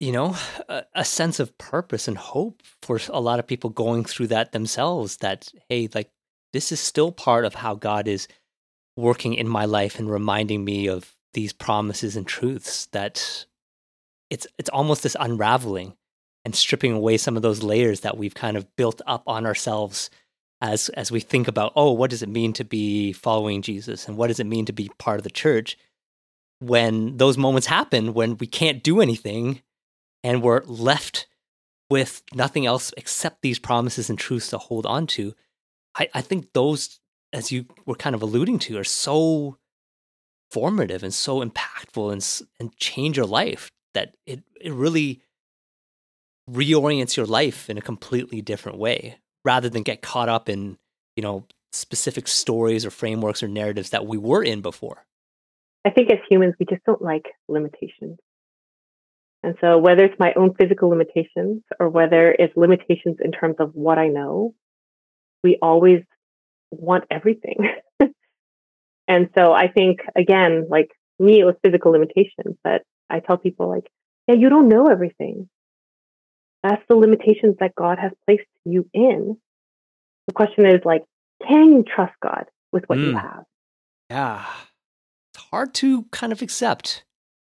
you 0.00 0.12
know, 0.12 0.34
a, 0.68 0.82
a, 0.94 1.04
sense 1.04 1.38
of 1.40 1.56
purpose 1.58 2.08
and 2.08 2.16
hope 2.16 2.62
for 2.82 2.98
a 3.10 3.20
lot 3.20 3.38
of 3.38 3.46
people 3.46 3.68
going 3.68 4.04
through 4.04 4.28
that 4.28 4.52
themselves. 4.52 5.18
That, 5.18 5.52
hey, 5.68 5.88
like, 5.94 6.10
this 6.52 6.72
is 6.72 6.80
still 6.80 7.12
part 7.12 7.44
of 7.44 7.54
how 7.54 7.74
God 7.74 8.08
is 8.08 8.26
working 8.96 9.34
in 9.34 9.48
my 9.48 9.66
life 9.66 9.98
and 9.98 10.10
reminding 10.10 10.64
me 10.64 10.88
of 10.88 11.14
these 11.34 11.52
promises 11.52 12.16
and 12.16 12.26
truths 12.26 12.86
that 12.86 13.46
it's 14.30 14.46
it's 14.58 14.70
almost 14.70 15.02
this 15.02 15.16
unraveling 15.18 15.94
and 16.44 16.54
stripping 16.54 16.92
away 16.92 17.16
some 17.16 17.36
of 17.36 17.42
those 17.42 17.62
layers 17.62 18.00
that 18.00 18.16
we've 18.16 18.34
kind 18.34 18.56
of 18.56 18.74
built 18.76 19.00
up 19.06 19.22
on 19.26 19.46
ourselves 19.46 20.10
as 20.60 20.88
as 20.90 21.12
we 21.12 21.20
think 21.20 21.46
about 21.46 21.72
oh 21.76 21.92
what 21.92 22.10
does 22.10 22.22
it 22.22 22.28
mean 22.28 22.52
to 22.52 22.64
be 22.64 23.12
following 23.12 23.62
Jesus 23.62 24.08
and 24.08 24.16
what 24.16 24.26
does 24.26 24.40
it 24.40 24.46
mean 24.46 24.66
to 24.66 24.72
be 24.72 24.90
part 24.98 25.18
of 25.18 25.24
the 25.24 25.30
church 25.30 25.78
when 26.58 27.16
those 27.16 27.38
moments 27.38 27.68
happen 27.68 28.12
when 28.12 28.36
we 28.38 28.46
can't 28.46 28.82
do 28.82 29.00
anything 29.00 29.62
and 30.22 30.42
we're 30.42 30.62
left 30.64 31.26
with 31.88 32.22
nothing 32.34 32.66
else 32.66 32.92
except 32.96 33.42
these 33.42 33.58
promises 33.58 34.08
and 34.08 34.18
truths 34.18 34.50
to 34.50 34.58
hold 34.58 34.86
on 34.86 35.06
to 35.06 35.34
I, 35.96 36.08
I 36.14 36.20
think 36.20 36.52
those 36.52 37.00
as 37.32 37.52
you 37.52 37.66
were 37.86 37.94
kind 37.94 38.14
of 38.14 38.22
alluding 38.22 38.58
to 38.60 38.78
are 38.78 38.84
so 38.84 39.58
formative 40.50 41.02
and 41.02 41.14
so 41.14 41.44
impactful 41.44 42.12
and 42.12 42.48
and 42.58 42.76
change 42.76 43.16
your 43.16 43.26
life 43.26 43.70
that 43.94 44.16
it 44.26 44.42
it 44.60 44.72
really 44.72 45.22
reorients 46.50 47.16
your 47.16 47.26
life 47.26 47.70
in 47.70 47.78
a 47.78 47.82
completely 47.82 48.42
different 48.42 48.78
way 48.78 49.18
rather 49.44 49.68
than 49.68 49.82
get 49.82 50.02
caught 50.02 50.28
up 50.28 50.48
in 50.48 50.78
you 51.16 51.22
know 51.22 51.46
specific 51.72 52.26
stories 52.26 52.84
or 52.84 52.90
frameworks 52.90 53.42
or 53.42 53.48
narratives 53.48 53.90
that 53.90 54.06
we 54.06 54.18
were 54.18 54.42
in 54.42 54.60
before. 54.60 55.04
I 55.84 55.90
think 55.90 56.10
as 56.10 56.18
humans 56.28 56.54
we 56.58 56.66
just 56.66 56.84
don't 56.84 57.00
like 57.00 57.26
limitations 57.48 58.18
and 59.42 59.54
so 59.60 59.78
whether 59.78 60.04
it's 60.04 60.18
my 60.18 60.32
own 60.34 60.54
physical 60.54 60.88
limitations 60.88 61.62
or 61.78 61.88
whether 61.88 62.34
it's 62.38 62.56
limitations 62.56 63.16
in 63.22 63.32
terms 63.32 63.56
of 63.58 63.70
what 63.74 63.98
i 63.98 64.08
know 64.08 64.54
we 65.42 65.58
always 65.62 66.02
want 66.70 67.04
everything 67.10 67.56
and 69.08 69.28
so 69.36 69.52
i 69.52 69.68
think 69.68 70.00
again 70.16 70.66
like 70.70 70.90
me 71.18 71.40
it 71.40 71.44
was 71.44 71.54
physical 71.64 71.92
limitations 71.92 72.56
but 72.62 72.82
i 73.08 73.20
tell 73.20 73.36
people 73.36 73.68
like 73.68 73.86
yeah 74.28 74.34
you 74.34 74.48
don't 74.48 74.68
know 74.68 74.86
everything 74.86 75.48
that's 76.62 76.82
the 76.88 76.96
limitations 76.96 77.56
that 77.60 77.74
God 77.74 77.98
has 77.98 78.12
placed 78.26 78.46
you 78.64 78.88
in. 78.92 79.36
The 80.26 80.34
question 80.34 80.66
is 80.66 80.80
like, 80.84 81.04
can 81.46 81.72
you 81.72 81.84
trust 81.84 82.12
God 82.22 82.44
with 82.72 82.84
what 82.86 82.98
mm. 82.98 83.06
you 83.06 83.16
have? 83.16 83.44
Yeah. 84.10 84.44
It's 85.32 85.44
hard 85.44 85.74
to 85.74 86.04
kind 86.10 86.32
of 86.32 86.42
accept. 86.42 87.04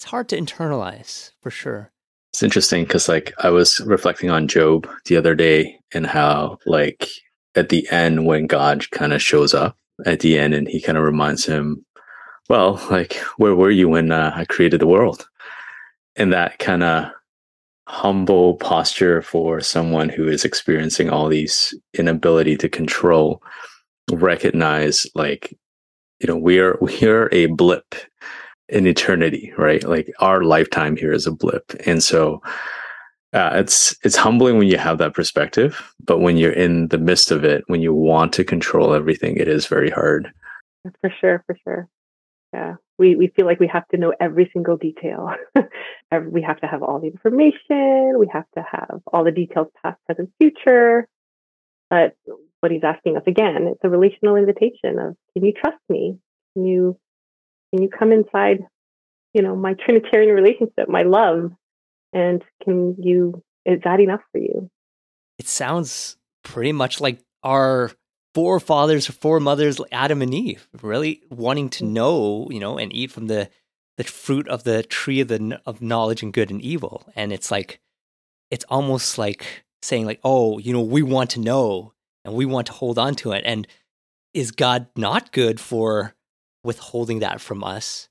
It's 0.03 0.09
hard 0.09 0.27
to 0.29 0.37
internalize 0.37 1.31
for 1.41 1.49
sure. 1.49 1.89
It's 2.33 2.43
interesting 2.43 2.83
because 2.83 3.07
like 3.07 3.31
I 3.41 3.49
was 3.49 3.79
reflecting 3.79 4.29
on 4.29 4.49
Job 4.49 4.85
the 5.05 5.15
other 5.15 5.33
day 5.33 5.79
and 5.93 6.05
how 6.05 6.57
like 6.65 7.07
at 7.55 7.69
the 7.69 7.87
end 7.89 8.25
when 8.25 8.45
God 8.45 8.91
kind 8.91 9.13
of 9.13 9.21
shows 9.21 9.53
up 9.53 9.77
at 10.05 10.19
the 10.19 10.37
end 10.37 10.53
and 10.53 10.67
he 10.67 10.81
kind 10.81 10.97
of 10.97 11.05
reminds 11.05 11.45
him, 11.45 11.85
well, 12.49 12.85
like 12.91 13.13
where 13.37 13.55
were 13.55 13.71
you 13.71 13.87
when 13.87 14.11
uh, 14.11 14.33
I 14.35 14.43
created 14.43 14.81
the 14.81 14.87
world? 14.87 15.25
And 16.17 16.33
that 16.33 16.59
kind 16.59 16.83
of 16.83 17.09
humble 17.87 18.55
posture 18.57 19.21
for 19.21 19.61
someone 19.61 20.09
who 20.09 20.27
is 20.27 20.43
experiencing 20.43 21.09
all 21.09 21.29
these 21.29 21.73
inability 21.93 22.57
to 22.57 22.67
control 22.67 23.41
recognize 24.11 25.07
like 25.15 25.57
you 26.19 26.27
know 26.27 26.35
we're 26.35 26.77
we're 26.81 27.29
a 27.31 27.45
blip 27.45 27.95
in 28.69 28.87
eternity 28.87 29.53
right 29.57 29.83
like 29.83 30.11
our 30.19 30.43
lifetime 30.43 30.95
here 30.95 31.11
is 31.11 31.27
a 31.27 31.31
blip 31.31 31.73
and 31.85 32.03
so 32.03 32.41
uh, 33.33 33.51
it's 33.55 33.95
it's 34.03 34.15
humbling 34.15 34.57
when 34.57 34.67
you 34.67 34.77
have 34.77 34.97
that 34.97 35.13
perspective 35.13 35.93
but 36.03 36.19
when 36.19 36.37
you're 36.37 36.51
in 36.51 36.87
the 36.89 36.97
midst 36.97 37.31
of 37.31 37.43
it 37.43 37.63
when 37.67 37.81
you 37.81 37.93
want 37.93 38.31
to 38.31 38.43
control 38.43 38.93
everything 38.93 39.35
it 39.37 39.47
is 39.47 39.67
very 39.67 39.89
hard 39.89 40.31
for 41.01 41.11
sure 41.19 41.43
for 41.45 41.57
sure 41.63 41.87
yeah 42.53 42.75
we, 42.97 43.15
we 43.15 43.27
feel 43.35 43.45
like 43.45 43.59
we 43.59 43.67
have 43.67 43.87
to 43.89 43.97
know 43.97 44.13
every 44.19 44.49
single 44.53 44.77
detail. 44.77 45.31
we 46.31 46.41
have 46.41 46.59
to 46.61 46.67
have 46.67 46.83
all 46.83 46.99
the 46.99 47.07
information. 47.07 48.19
We 48.19 48.29
have 48.31 48.45
to 48.55 48.63
have 48.69 49.01
all 49.07 49.23
the 49.23 49.31
details 49.31 49.67
past, 49.81 49.99
present, 50.05 50.31
future. 50.37 51.07
But 51.89 52.15
what 52.59 52.71
he's 52.71 52.83
asking 52.83 53.17
us 53.17 53.23
again, 53.27 53.67
it's 53.67 53.83
a 53.83 53.89
relational 53.89 54.35
invitation 54.35 54.99
of, 54.99 55.15
can 55.33 55.45
you 55.45 55.53
trust 55.53 55.81
me? 55.89 56.17
Can 56.53 56.65
you, 56.65 56.97
can 57.73 57.81
you 57.81 57.89
come 57.89 58.11
inside, 58.11 58.59
you 59.33 59.41
know, 59.41 59.55
my 59.55 59.73
Trinitarian 59.73 60.35
relationship, 60.35 60.87
my 60.87 61.01
love? 61.01 61.51
And 62.13 62.43
can 62.63 62.95
you, 62.99 63.41
is 63.65 63.79
that 63.83 63.99
enough 63.99 64.21
for 64.31 64.37
you? 64.37 64.69
It 65.39 65.47
sounds 65.47 66.17
pretty 66.43 66.71
much 66.71 67.01
like 67.01 67.19
our 67.41 67.91
forefathers 68.35 69.09
or 69.09 69.13
foremothers, 69.13 69.81
Adam 69.91 70.21
and 70.21 70.33
Eve, 70.33 70.67
really 70.83 71.23
wanting 71.31 71.69
to 71.69 71.83
mm-hmm. 71.83 71.93
know, 71.93 72.47
you 72.51 72.59
know, 72.59 72.77
and 72.77 72.93
eat 72.93 73.11
from 73.11 73.27
the 73.27 73.49
the 73.95 74.03
fruit 74.03 74.47
of 74.47 74.63
the 74.63 74.81
tree 74.81 75.19
of 75.19 75.27
the 75.27 75.61
of 75.67 75.81
knowledge 75.81 76.23
and 76.23 76.33
good 76.33 76.49
and 76.49 76.61
evil. 76.61 77.03
And 77.15 77.31
it's 77.31 77.51
like, 77.51 77.79
it's 78.49 78.65
almost 78.67 79.17
like 79.17 79.65
saying 79.83 80.05
like, 80.05 80.19
oh, 80.23 80.57
you 80.57 80.73
know, 80.73 80.81
we 80.81 81.03
want 81.03 81.31
to 81.31 81.39
know 81.39 81.93
and 82.25 82.33
we 82.33 82.45
want 82.45 82.67
to 82.67 82.73
hold 82.73 82.97
on 82.97 83.15
to 83.15 83.31
it. 83.33 83.43
And 83.45 83.67
is 84.33 84.51
God 84.51 84.87
not 84.95 85.31
good 85.31 85.59
for 85.59 86.15
withholding 86.63 87.19
that 87.19 87.41
from 87.41 87.63
us? 87.63 88.09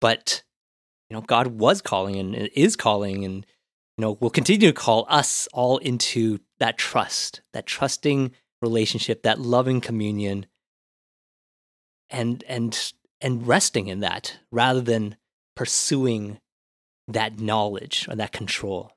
But 0.00 0.42
you 1.08 1.14
know, 1.14 1.22
God 1.22 1.46
was 1.46 1.80
calling 1.80 2.16
and 2.16 2.34
is 2.54 2.76
calling 2.76 3.24
and 3.24 3.46
you 3.96 4.02
know, 4.02 4.18
will 4.20 4.30
continue 4.30 4.68
to 4.68 4.74
call 4.74 5.06
us 5.08 5.48
all 5.52 5.78
into 5.78 6.40
that 6.58 6.76
trust, 6.76 7.40
that 7.52 7.66
trusting 7.66 8.32
relationship, 8.60 9.22
that 9.22 9.40
loving 9.40 9.80
communion, 9.80 10.46
and 12.10 12.44
and 12.46 12.92
and 13.20 13.46
resting 13.46 13.88
in 13.88 14.00
that 14.00 14.38
rather 14.52 14.80
than 14.80 15.16
pursuing 15.54 16.38
that 17.08 17.40
knowledge 17.40 18.06
or 18.08 18.16
that 18.16 18.32
control. 18.32 18.92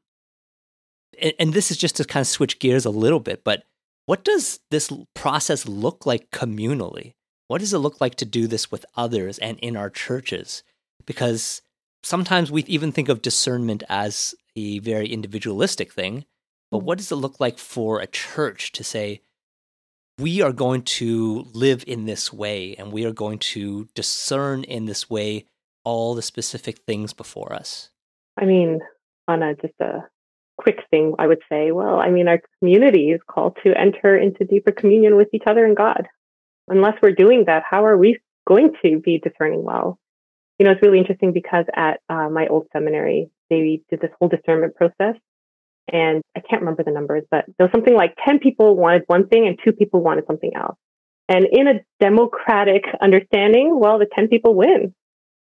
And, 1.21 1.34
and 1.39 1.54
this 1.54 1.71
is 1.71 1.78
just 1.78 1.95
to 1.97 2.04
kind 2.04 2.21
of 2.21 2.28
switch 2.28 2.60
gears 2.60 2.86
a 2.86 2.89
little 2.89 3.19
bit, 3.19 3.43
but 3.43 3.63
what 4.06 4.23
does 4.23 4.60
this 4.71 4.91
process 5.13 5.67
look 5.67 6.06
like 6.06 6.32
communally? 6.32 7.13
What 7.50 7.62
does 7.62 7.74
it 7.74 7.80
look 7.80 8.00
like 8.00 8.14
to 8.16 8.26
do 8.26 8.46
this 8.46 8.70
with 8.70 8.86
others 8.96 9.40
and 9.40 9.58
in 9.58 9.76
our 9.76 9.90
churches? 9.90 10.62
Because 11.08 11.64
sometimes 12.04 12.52
we 12.52 12.64
even 12.66 12.92
think 12.92 13.10
of 13.10 13.24
discernment 13.24 13.82
as 13.90 14.36
a 14.56 14.78
very 14.78 15.08
individualistic 15.08 15.92
thing, 15.92 16.26
but 16.70 16.84
what 16.84 17.00
does 17.00 17.12
it 17.12 17.16
look 17.16 17.40
like 17.40 17.58
for 17.58 18.00
a 18.00 18.06
church 18.06 18.72
to 18.74 18.84
say, 18.84 19.22
we 20.20 20.44
are 20.44 20.54
going 20.54 20.84
to 20.84 21.48
live 21.54 21.84
in 21.88 22.06
this 22.06 22.32
way 22.32 22.76
and 22.76 22.92
we 22.92 23.04
are 23.04 23.12
going 23.12 23.40
to 23.40 23.90
discern 23.96 24.64
in 24.64 24.86
this 24.86 25.10
way 25.10 25.46
all 25.84 26.14
the 26.14 26.22
specific 26.22 26.78
things 26.86 27.14
before 27.14 27.52
us? 27.52 27.90
I 28.38 28.46
mean, 28.46 28.80
on 29.28 29.42
a 29.42 29.56
just 29.56 29.74
a 29.80 30.08
quick 30.60 30.84
thing, 30.92 31.16
I 31.18 31.26
would 31.26 31.42
say, 31.50 31.72
well, 31.72 32.00
I 32.00 32.12
mean, 32.12 32.28
our 32.28 32.44
community 32.60 33.10
is 33.10 33.22
called 33.28 33.58
to 33.64 33.76
enter 33.76 34.16
into 34.16 34.46
deeper 34.46 34.72
communion 34.72 35.16
with 35.16 35.30
each 35.34 35.48
other 35.48 35.66
and 35.66 35.76
God. 35.76 36.08
Unless 36.69 36.95
we're 37.01 37.12
doing 37.12 37.45
that, 37.47 37.63
how 37.69 37.86
are 37.86 37.97
we 37.97 38.19
going 38.47 38.73
to 38.84 38.99
be 38.99 39.19
discerning 39.19 39.63
well? 39.63 39.99
You 40.58 40.65
know, 40.65 40.71
it's 40.71 40.82
really 40.82 40.99
interesting 40.99 41.34
because 41.34 41.65
at 41.73 42.01
uh, 42.10 42.29
my 42.29 42.47
old 42.47 42.67
seminary, 42.73 43.29
they 43.49 43.82
did 43.89 44.01
this 44.01 44.12
whole 44.19 44.29
discernment 44.29 44.75
process 44.75 45.15
and 45.91 46.21
I 46.36 46.41
can't 46.41 46.62
remember 46.62 46.84
the 46.84 46.91
numbers, 46.91 47.23
but 47.32 47.45
there 47.58 47.65
was 47.65 47.71
something 47.71 47.95
like 47.95 48.15
10 48.25 48.39
people 48.39 48.75
wanted 48.75 49.03
one 49.08 49.27
thing 49.27 49.47
and 49.47 49.58
two 49.63 49.71
people 49.71 50.01
wanted 50.01 50.25
something 50.27 50.51
else. 50.55 50.77
And 51.27 51.45
in 51.51 51.67
a 51.67 51.82
democratic 51.99 52.84
understanding, 53.01 53.79
well, 53.79 53.99
the 53.99 54.08
10 54.13 54.27
people 54.27 54.55
win. 54.55 54.93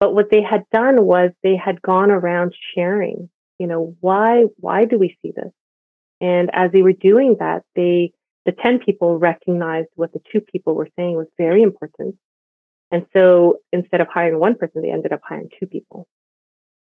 But 0.01 0.15
what 0.15 0.31
they 0.31 0.43
had 0.43 0.65
done 0.73 1.05
was 1.05 1.31
they 1.43 1.57
had 1.57 1.81
gone 1.81 2.11
around 2.11 2.55
sharing, 2.75 3.31
you 3.59 3.67
know, 3.67 3.97
why, 4.01 4.45
why 4.57 4.85
do 4.85 4.99
we 4.99 5.17
see 5.23 5.33
this? 5.35 5.53
And 6.21 6.51
as 6.53 6.73
they 6.73 6.83
were 6.83 6.93
doing 6.93 7.37
that, 7.41 7.63
they, 7.77 8.13
the 8.47 8.53
10 8.53 8.81
people 8.81 9.19
recognized 9.19 9.89
what 9.95 10.13
the 10.13 10.21
two 10.33 10.41
people 10.41 10.75
were 10.75 10.89
saying 10.97 11.17
was 11.17 11.27
very 11.39 11.63
important. 11.63 12.17
And 12.91 13.07
so 13.17 13.59
instead 13.73 14.01
of 14.01 14.09
hiring 14.09 14.39
one 14.39 14.57
person, 14.57 14.83
they 14.83 14.91
ended 14.91 15.13
up 15.13 15.21
hiring 15.27 15.49
two 15.59 15.67
people. 15.67 16.07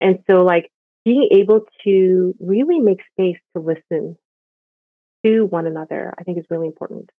And 0.02 0.20
so 0.30 0.44
like 0.44 0.72
being 1.06 1.30
able 1.32 1.62
to 1.84 2.36
really 2.40 2.80
make 2.80 3.00
space 3.12 3.38
to 3.56 3.62
listen 3.62 4.18
to 5.26 5.46
one 5.46 5.68
another, 5.68 6.14
I 6.18 6.24
think 6.24 6.40
is 6.40 6.46
really 6.50 6.68
important. 6.68 7.10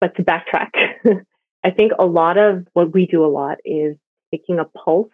But 0.00 0.16
to 0.16 0.24
backtrack, 0.24 0.70
I 1.64 1.70
think 1.70 1.92
a 1.98 2.06
lot 2.06 2.38
of 2.38 2.66
what 2.72 2.92
we 2.92 3.06
do 3.06 3.24
a 3.24 3.28
lot 3.28 3.58
is 3.64 3.96
taking 4.30 4.58
a 4.58 4.64
pulse 4.64 5.10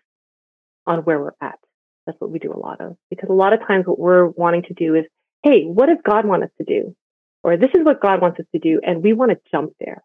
on 0.87 1.01
where 1.01 1.19
we're 1.19 1.33
at. 1.41 1.59
That's 2.07 2.21
what 2.21 2.31
we 2.31 2.39
do 2.39 2.53
a 2.53 2.59
lot 2.59 2.81
of. 2.81 2.97
Because 3.11 3.29
a 3.31 3.35
lot 3.35 3.53
of 3.53 3.61
times 3.67 3.87
what 3.87 3.99
we're 3.99 4.27
wanting 4.27 4.63
to 4.65 4.75
do 4.75 4.95
is, 4.95 5.05
hey, 5.43 5.65
what 5.65 5.87
does 5.87 5.99
God 6.05 6.25
want 6.25 6.45
us 6.45 6.51
to 6.59 6.65
do? 6.65 6.95
Or 7.47 7.57
this 7.57 7.71
is 7.75 7.85
what 7.85 8.01
God 8.01 8.21
wants 8.21 8.41
us 8.41 8.47
to 8.51 8.59
do. 8.59 8.81
And 8.85 9.05
we 9.05 9.13
want 9.13 9.31
to 9.31 9.39
jump 9.53 9.71
there. 9.79 10.03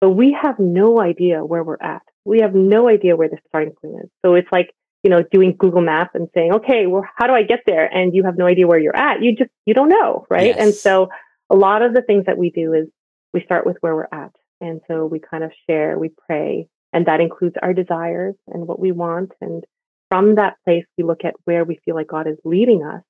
But 0.00 0.10
we 0.10 0.36
have 0.40 0.60
no 0.60 1.00
idea 1.00 1.44
where 1.44 1.64
we're 1.64 1.82
at. 1.82 2.02
We 2.24 2.38
have 2.38 2.54
no 2.54 2.88
idea 2.88 3.16
where 3.16 3.28
the 3.28 3.38
starting 3.48 3.72
point 3.82 4.04
is. 4.04 4.10
So 4.24 4.36
it's 4.36 4.46
like, 4.52 4.72
you 5.02 5.10
know, 5.10 5.24
doing 5.28 5.56
Google 5.58 5.80
Maps 5.80 6.12
and 6.14 6.28
saying, 6.32 6.52
okay, 6.54 6.86
well, 6.86 7.04
how 7.16 7.26
do 7.26 7.32
I 7.32 7.42
get 7.42 7.64
there? 7.66 7.86
And 7.92 8.14
you 8.14 8.22
have 8.22 8.38
no 8.38 8.46
idea 8.46 8.68
where 8.68 8.78
you're 8.78 8.96
at. 8.96 9.20
You 9.20 9.34
just, 9.34 9.50
you 9.66 9.74
don't 9.74 9.88
know. 9.88 10.24
Right. 10.30 10.46
Yes. 10.46 10.56
And 10.60 10.72
so 10.72 11.08
a 11.50 11.56
lot 11.56 11.82
of 11.82 11.94
the 11.94 12.02
things 12.02 12.26
that 12.26 12.38
we 12.38 12.50
do 12.50 12.74
is 12.74 12.86
we 13.34 13.42
start 13.42 13.66
with 13.66 13.78
where 13.80 13.96
we're 13.96 14.08
at. 14.12 14.30
And 14.60 14.82
so 14.86 15.04
we 15.04 15.18
kind 15.18 15.42
of 15.42 15.50
share, 15.68 15.98
we 15.98 16.12
pray, 16.28 16.68
and 16.92 17.06
that 17.06 17.20
includes 17.20 17.56
our 17.60 17.74
desires 17.74 18.36
and 18.46 18.68
what 18.68 18.78
we 18.78 18.92
want. 18.92 19.32
And 19.40 19.64
from 20.08 20.36
that 20.36 20.58
place, 20.64 20.84
we 20.96 21.02
look 21.02 21.24
at 21.24 21.34
where 21.44 21.64
we 21.64 21.80
feel 21.84 21.96
like 21.96 22.06
God 22.06 22.28
is 22.28 22.38
leading 22.44 22.84
us. 22.84 23.02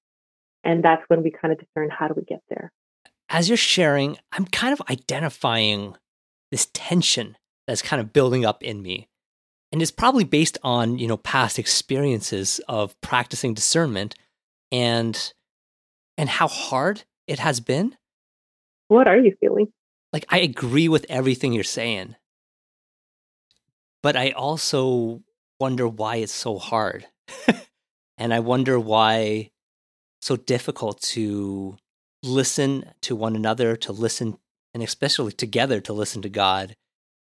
And 0.64 0.82
that's 0.82 1.02
when 1.08 1.22
we 1.22 1.30
kind 1.30 1.52
of 1.52 1.60
discern 1.60 1.90
how 1.90 2.08
do 2.08 2.14
we 2.16 2.22
get 2.24 2.40
there. 2.48 2.72
As 3.32 3.48
you're 3.48 3.56
sharing, 3.56 4.18
I'm 4.30 4.44
kind 4.44 4.74
of 4.74 4.82
identifying 4.90 5.96
this 6.50 6.68
tension 6.74 7.38
that's 7.66 7.80
kind 7.80 7.98
of 7.98 8.12
building 8.12 8.44
up 8.44 8.62
in 8.62 8.82
me. 8.82 9.08
And 9.72 9.80
it's 9.80 9.90
probably 9.90 10.24
based 10.24 10.58
on, 10.62 10.98
you 10.98 11.08
know, 11.08 11.16
past 11.16 11.58
experiences 11.58 12.60
of 12.68 13.00
practicing 13.00 13.54
discernment 13.54 14.14
and 14.70 15.32
and 16.18 16.28
how 16.28 16.46
hard 16.46 17.04
it 17.26 17.38
has 17.38 17.60
been. 17.60 17.96
What 18.88 19.08
are 19.08 19.16
you 19.16 19.34
feeling? 19.40 19.72
Like 20.12 20.26
I 20.28 20.40
agree 20.40 20.88
with 20.88 21.06
everything 21.08 21.54
you're 21.54 21.64
saying. 21.64 22.16
But 24.02 24.14
I 24.14 24.32
also 24.32 25.22
wonder 25.58 25.88
why 25.88 26.16
it's 26.16 26.34
so 26.34 26.58
hard. 26.58 27.06
and 28.18 28.34
I 28.34 28.40
wonder 28.40 28.78
why 28.78 29.52
so 30.20 30.36
difficult 30.36 31.00
to 31.00 31.78
listen 32.22 32.92
to 33.02 33.16
one 33.16 33.36
another, 33.36 33.76
to 33.76 33.92
listen 33.92 34.38
and 34.74 34.82
especially 34.82 35.32
together 35.32 35.80
to 35.80 35.92
listen 35.92 36.22
to 36.22 36.28
God. 36.28 36.76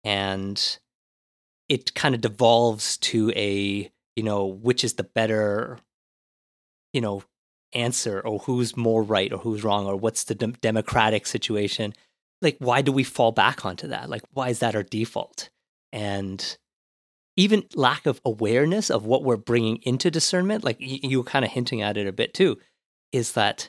And 0.04 0.78
it 1.68 1.94
kind 1.94 2.14
of 2.14 2.20
devolves 2.20 2.96
to 2.98 3.30
a, 3.36 3.90
you 4.16 4.22
know, 4.22 4.46
which 4.46 4.84
is 4.84 4.94
the 4.94 5.04
better, 5.04 5.78
you 6.92 7.00
know, 7.00 7.22
answer 7.74 8.20
or 8.20 8.38
who's 8.40 8.76
more 8.76 9.02
right 9.02 9.32
or 9.32 9.38
who's 9.38 9.62
wrong 9.62 9.86
or 9.86 9.96
what's 9.96 10.24
the 10.24 10.34
de- 10.34 10.46
democratic 10.46 11.26
situation. 11.26 11.92
Like, 12.40 12.56
why 12.58 12.82
do 12.82 12.92
we 12.92 13.04
fall 13.04 13.32
back 13.32 13.64
onto 13.64 13.88
that? 13.88 14.08
Like, 14.08 14.22
why 14.32 14.48
is 14.48 14.60
that 14.60 14.74
our 14.74 14.82
default? 14.82 15.50
And 15.92 16.56
even 17.36 17.64
lack 17.74 18.06
of 18.06 18.20
awareness 18.24 18.90
of 18.90 19.04
what 19.04 19.22
we're 19.22 19.36
bringing 19.36 19.76
into 19.82 20.10
discernment, 20.10 20.64
like 20.64 20.80
you, 20.80 20.98
you 21.02 21.18
were 21.18 21.24
kind 21.24 21.44
of 21.44 21.50
hinting 21.50 21.82
at 21.82 21.96
it 21.96 22.06
a 22.06 22.12
bit 22.12 22.32
too, 22.32 22.58
is 23.12 23.32
that 23.32 23.68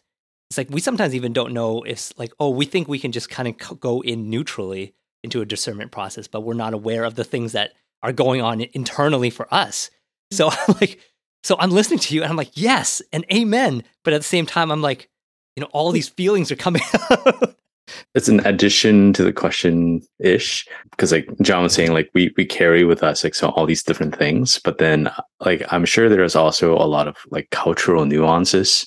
it's 0.49 0.57
like 0.57 0.69
we 0.69 0.81
sometimes 0.81 1.13
even 1.13 1.33
don't 1.33 1.53
know 1.53 1.83
if 1.83 2.11
like 2.17 2.33
oh 2.39 2.49
we 2.49 2.65
think 2.65 2.87
we 2.87 2.99
can 2.99 3.11
just 3.11 3.29
kind 3.29 3.47
of 3.47 3.79
go 3.79 4.01
in 4.01 4.29
neutrally 4.29 4.93
into 5.23 5.41
a 5.41 5.45
discernment 5.45 5.91
process 5.91 6.27
but 6.27 6.41
we're 6.41 6.53
not 6.53 6.73
aware 6.73 7.03
of 7.03 7.15
the 7.15 7.23
things 7.23 7.51
that 7.51 7.73
are 8.01 8.13
going 8.13 8.41
on 8.41 8.61
internally 8.73 9.29
for 9.29 9.53
us. 9.53 9.89
So 10.31 10.49
mm. 10.49 10.57
i'm 10.67 10.75
like 10.81 10.99
so 11.43 11.55
i'm 11.59 11.71
listening 11.71 11.99
to 11.99 12.15
you 12.15 12.21
and 12.21 12.29
i'm 12.29 12.37
like 12.37 12.51
yes 12.55 13.01
and 13.13 13.25
amen. 13.31 13.83
But 14.03 14.13
at 14.13 14.21
the 14.21 14.27
same 14.27 14.45
time 14.45 14.71
i'm 14.71 14.81
like 14.81 15.09
you 15.55 15.61
know 15.61 15.69
all 15.71 15.91
mm. 15.91 15.93
these 15.93 16.09
feelings 16.09 16.51
are 16.51 16.55
coming 16.55 16.81
out 17.11 17.55
it's 18.13 18.27
an 18.29 18.45
addition 18.45 19.13
to 19.13 19.23
the 19.23 19.33
question 19.33 20.01
ish 20.19 20.67
because 20.91 21.11
like 21.11 21.27
john 21.41 21.63
was 21.63 21.73
saying 21.73 21.91
like 21.91 22.09
we 22.13 22.31
we 22.37 22.45
carry 22.45 22.83
with 22.83 23.01
us 23.01 23.23
like 23.23 23.33
so 23.33 23.49
all 23.49 23.65
these 23.65 23.81
different 23.81 24.15
things 24.15 24.59
but 24.63 24.77
then 24.77 25.09
like 25.39 25.63
i'm 25.71 25.85
sure 25.85 26.07
there's 26.07 26.35
also 26.35 26.75
a 26.75 26.85
lot 26.85 27.07
of 27.07 27.17
like 27.31 27.49
cultural 27.49 28.05
nuances 28.05 28.85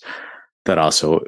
that 0.65 0.79
also 0.79 1.21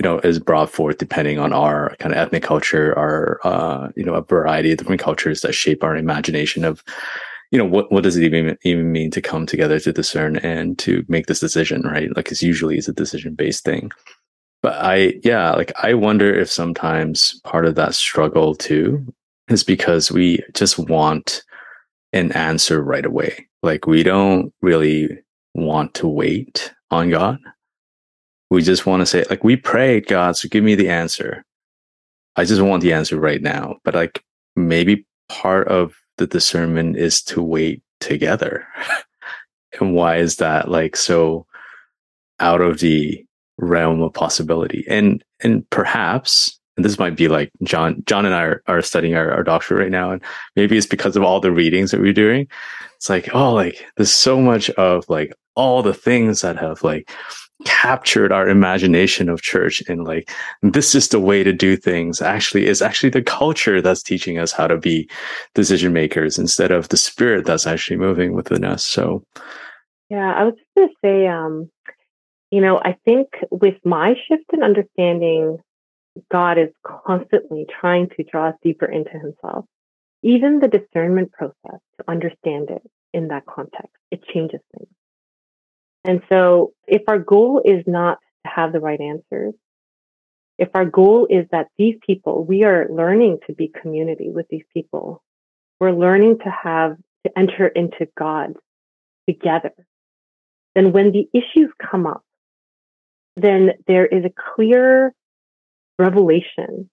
you 0.00 0.08
know 0.08 0.18
is 0.20 0.38
brought 0.38 0.70
forth 0.70 0.96
depending 0.96 1.38
on 1.38 1.52
our 1.52 1.94
kind 1.98 2.14
of 2.14 2.18
ethnic 2.18 2.42
culture 2.42 2.98
our 2.98 3.38
uh, 3.44 3.90
you 3.96 4.04
know 4.04 4.14
a 4.14 4.22
variety 4.22 4.72
of 4.72 4.78
different 4.78 5.00
cultures 5.00 5.42
that 5.42 5.52
shape 5.52 5.84
our 5.84 5.94
imagination 5.94 6.64
of 6.64 6.82
you 7.50 7.58
know 7.58 7.66
what 7.66 7.92
what 7.92 8.02
does 8.02 8.16
it 8.16 8.24
even 8.24 8.56
even 8.62 8.90
mean 8.92 9.10
to 9.10 9.20
come 9.20 9.44
together 9.44 9.78
to 9.78 9.92
discern 9.92 10.36
and 10.38 10.78
to 10.78 11.04
make 11.08 11.26
this 11.26 11.40
decision 11.40 11.82
right? 11.82 12.14
Like 12.16 12.30
it's 12.30 12.42
usually 12.42 12.78
is 12.78 12.88
a 12.88 12.94
decision 12.94 13.34
based 13.34 13.64
thing. 13.64 13.90
But 14.62 14.74
i 14.74 15.14
yeah 15.22 15.52
like 15.52 15.72
i 15.82 15.92
wonder 15.92 16.32
if 16.32 16.50
sometimes 16.50 17.38
part 17.44 17.66
of 17.66 17.74
that 17.74 17.94
struggle 17.94 18.54
too 18.54 19.04
is 19.48 19.64
because 19.64 20.10
we 20.10 20.42
just 20.54 20.78
want 20.78 21.42
an 22.12 22.32
answer 22.32 22.82
right 22.82 23.04
away. 23.04 23.48
Like 23.62 23.86
we 23.86 24.02
don't 24.02 24.52
really 24.62 25.18
want 25.54 25.92
to 25.94 26.08
wait 26.08 26.72
on 26.90 27.10
god 27.10 27.38
we 28.50 28.62
just 28.62 28.86
want 28.86 29.00
to 29.00 29.06
say, 29.06 29.24
like, 29.30 29.44
we 29.44 29.56
pray, 29.56 30.00
God, 30.00 30.36
so 30.36 30.48
give 30.48 30.64
me 30.64 30.74
the 30.74 30.88
answer. 30.88 31.44
I 32.36 32.44
just 32.44 32.60
want 32.60 32.82
the 32.82 32.92
answer 32.92 33.18
right 33.18 33.40
now. 33.40 33.76
But 33.84 33.94
like, 33.94 34.22
maybe 34.56 35.06
part 35.28 35.68
of 35.68 35.94
the 36.18 36.26
discernment 36.26 36.96
is 36.96 37.22
to 37.22 37.42
wait 37.42 37.82
together. 38.00 38.66
and 39.80 39.94
why 39.94 40.16
is 40.16 40.36
that 40.36 40.68
like 40.70 40.96
so 40.96 41.46
out 42.40 42.60
of 42.60 42.80
the 42.80 43.24
realm 43.58 44.02
of 44.02 44.12
possibility? 44.12 44.84
And 44.88 45.24
and 45.40 45.68
perhaps 45.70 46.58
and 46.76 46.84
this 46.84 46.98
might 46.98 47.16
be 47.16 47.28
like 47.28 47.50
John 47.62 48.02
John 48.06 48.24
and 48.24 48.34
I 48.34 48.42
are, 48.42 48.62
are 48.66 48.82
studying 48.82 49.14
our, 49.14 49.30
our 49.32 49.42
doctorate 49.42 49.82
right 49.82 49.90
now, 49.90 50.12
and 50.12 50.22
maybe 50.56 50.76
it's 50.76 50.86
because 50.86 51.16
of 51.16 51.22
all 51.22 51.40
the 51.40 51.52
readings 51.52 51.90
that 51.90 52.00
we're 52.00 52.12
doing. 52.12 52.48
It's 52.96 53.10
like, 53.10 53.34
oh, 53.34 53.52
like 53.52 53.84
there's 53.96 54.12
so 54.12 54.40
much 54.40 54.70
of 54.70 55.08
like 55.08 55.32
all 55.56 55.82
the 55.82 55.94
things 55.94 56.40
that 56.40 56.56
have 56.56 56.82
like 56.82 57.10
captured 57.64 58.32
our 58.32 58.48
imagination 58.48 59.28
of 59.28 59.42
church 59.42 59.82
and 59.88 60.04
like 60.04 60.30
this 60.62 60.94
is 60.94 61.08
the 61.08 61.20
way 61.20 61.42
to 61.42 61.52
do 61.52 61.76
things 61.76 62.22
actually 62.22 62.66
is 62.66 62.82
actually 62.82 63.10
the 63.10 63.22
culture 63.22 63.80
that's 63.80 64.02
teaching 64.02 64.38
us 64.38 64.52
how 64.52 64.66
to 64.66 64.76
be 64.76 65.08
decision 65.54 65.92
makers 65.92 66.38
instead 66.38 66.70
of 66.70 66.88
the 66.88 66.96
spirit 66.96 67.44
that's 67.44 67.66
actually 67.66 67.96
moving 67.96 68.34
within 68.34 68.64
us. 68.64 68.84
So 68.84 69.24
yeah 70.10 70.34
i 70.34 70.44
was 70.44 70.54
just 70.54 70.66
going 70.76 70.88
to 70.88 70.94
say 71.02 71.26
um 71.26 71.70
you 72.50 72.60
know 72.60 72.78
i 72.78 72.96
think 73.04 73.28
with 73.50 73.76
my 73.84 74.14
shift 74.28 74.44
in 74.52 74.62
understanding 74.62 75.56
god 76.30 76.58
is 76.58 76.70
constantly 76.84 77.66
trying 77.80 78.08
to 78.16 78.24
draw 78.24 78.48
us 78.48 78.54
deeper 78.62 78.86
into 78.86 79.12
himself. 79.12 79.64
Even 80.22 80.58
the 80.58 80.68
discernment 80.68 81.32
process 81.32 81.80
to 81.98 82.04
understand 82.06 82.68
it 82.68 82.82
in 83.14 83.28
that 83.28 83.46
context 83.46 83.94
it 84.10 84.22
changes 84.24 84.60
things 84.76 84.90
and 86.04 86.22
so 86.30 86.72
if 86.86 87.02
our 87.08 87.18
goal 87.18 87.62
is 87.64 87.84
not 87.86 88.18
to 88.44 88.50
have 88.50 88.72
the 88.72 88.80
right 88.80 89.00
answers, 89.00 89.54
if 90.58 90.68
our 90.74 90.84
goal 90.84 91.26
is 91.28 91.46
that 91.52 91.68
these 91.78 91.96
people, 92.06 92.44
we 92.44 92.64
are 92.64 92.86
learning 92.90 93.38
to 93.46 93.54
be 93.54 93.68
community 93.68 94.30
with 94.30 94.46
these 94.50 94.64
people, 94.74 95.22
we're 95.78 95.92
learning 95.92 96.38
to 96.44 96.50
have, 96.50 96.96
to 97.26 97.38
enter 97.38 97.66
into 97.66 98.08
God 98.18 98.54
together, 99.28 99.72
then 100.74 100.92
when 100.92 101.12
the 101.12 101.28
issues 101.32 101.70
come 101.90 102.06
up, 102.06 102.22
then 103.36 103.70
there 103.86 104.06
is 104.06 104.24
a 104.24 104.32
clear 104.54 105.14
revelation 105.98 106.90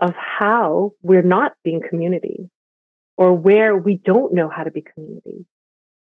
of 0.00 0.14
how 0.14 0.92
we're 1.02 1.22
not 1.22 1.52
being 1.64 1.80
community 1.88 2.50
or 3.16 3.32
where 3.32 3.76
we 3.76 3.96
don't 3.96 4.32
know 4.32 4.48
how 4.48 4.62
to 4.62 4.70
be 4.70 4.84
community. 4.94 5.44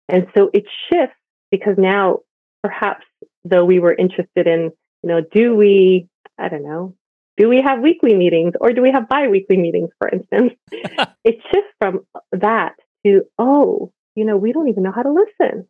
And 0.08 0.26
so 0.36 0.50
it 0.52 0.64
shifts 0.90 1.16
because 1.50 1.74
now 1.76 2.20
perhaps 2.62 3.04
though 3.44 3.64
we 3.64 3.78
were 3.80 3.94
interested 3.94 4.46
in, 4.46 4.70
you 5.02 5.08
know, 5.08 5.20
do 5.20 5.54
we, 5.54 6.08
I 6.38 6.48
don't 6.48 6.64
know, 6.64 6.94
do 7.36 7.48
we 7.48 7.62
have 7.62 7.80
weekly 7.80 8.14
meetings 8.14 8.54
or 8.60 8.72
do 8.72 8.82
we 8.82 8.92
have 8.92 9.08
bi-weekly 9.08 9.56
meetings, 9.56 9.90
for 9.98 10.08
instance? 10.08 10.52
it 10.70 11.38
shifts 11.50 11.72
from 11.78 12.00
that 12.32 12.74
to, 13.04 13.22
oh, 13.38 13.92
you 14.14 14.24
know, 14.24 14.36
we 14.36 14.52
don't 14.52 14.68
even 14.68 14.82
know 14.82 14.92
how 14.92 15.02
to 15.02 15.12
listen. 15.12 15.66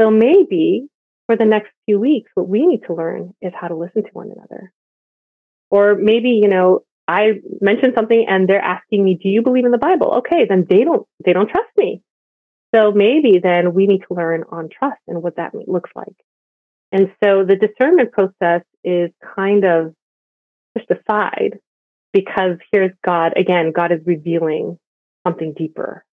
So 0.00 0.10
maybe 0.10 0.88
for 1.26 1.36
the 1.36 1.44
next 1.44 1.70
few 1.86 2.00
weeks, 2.00 2.30
what 2.34 2.48
we 2.48 2.66
need 2.66 2.82
to 2.86 2.94
learn 2.94 3.34
is 3.40 3.52
how 3.58 3.68
to 3.68 3.76
listen 3.76 4.02
to 4.02 4.10
one 4.12 4.30
another. 4.30 4.72
Or 5.70 5.94
maybe, 5.94 6.30
you 6.30 6.48
know, 6.48 6.80
I 7.08 7.40
mentioned 7.60 7.94
something 7.94 8.26
and 8.28 8.48
they're 8.48 8.60
asking 8.60 9.04
me, 9.04 9.18
do 9.22 9.28
you 9.28 9.42
believe 9.42 9.64
in 9.64 9.70
the 9.70 9.78
Bible? 9.78 10.14
Okay, 10.18 10.46
then 10.48 10.66
they 10.68 10.84
don't, 10.84 11.06
they 11.24 11.32
don't 11.32 11.48
trust 11.48 11.70
me. 11.76 12.02
So 12.74 12.92
maybe 12.92 13.38
then 13.42 13.74
we 13.74 13.86
need 13.86 14.02
to 14.08 14.14
learn 14.14 14.44
on 14.50 14.68
trust 14.68 15.00
and 15.06 15.22
what 15.22 15.36
that 15.36 15.52
looks 15.66 15.90
like. 15.94 16.16
And 16.90 17.12
so 17.22 17.44
the 17.44 17.56
discernment 17.56 18.12
process 18.12 18.62
is 18.84 19.10
kind 19.36 19.64
of 19.64 19.94
pushed 20.74 20.90
aside 20.90 21.58
because 22.12 22.58
here's 22.72 22.92
God, 23.04 23.32
again, 23.36 23.72
God 23.72 23.92
is 23.92 24.00
revealing 24.04 24.78
something 25.26 25.54
deeper. 25.54 26.04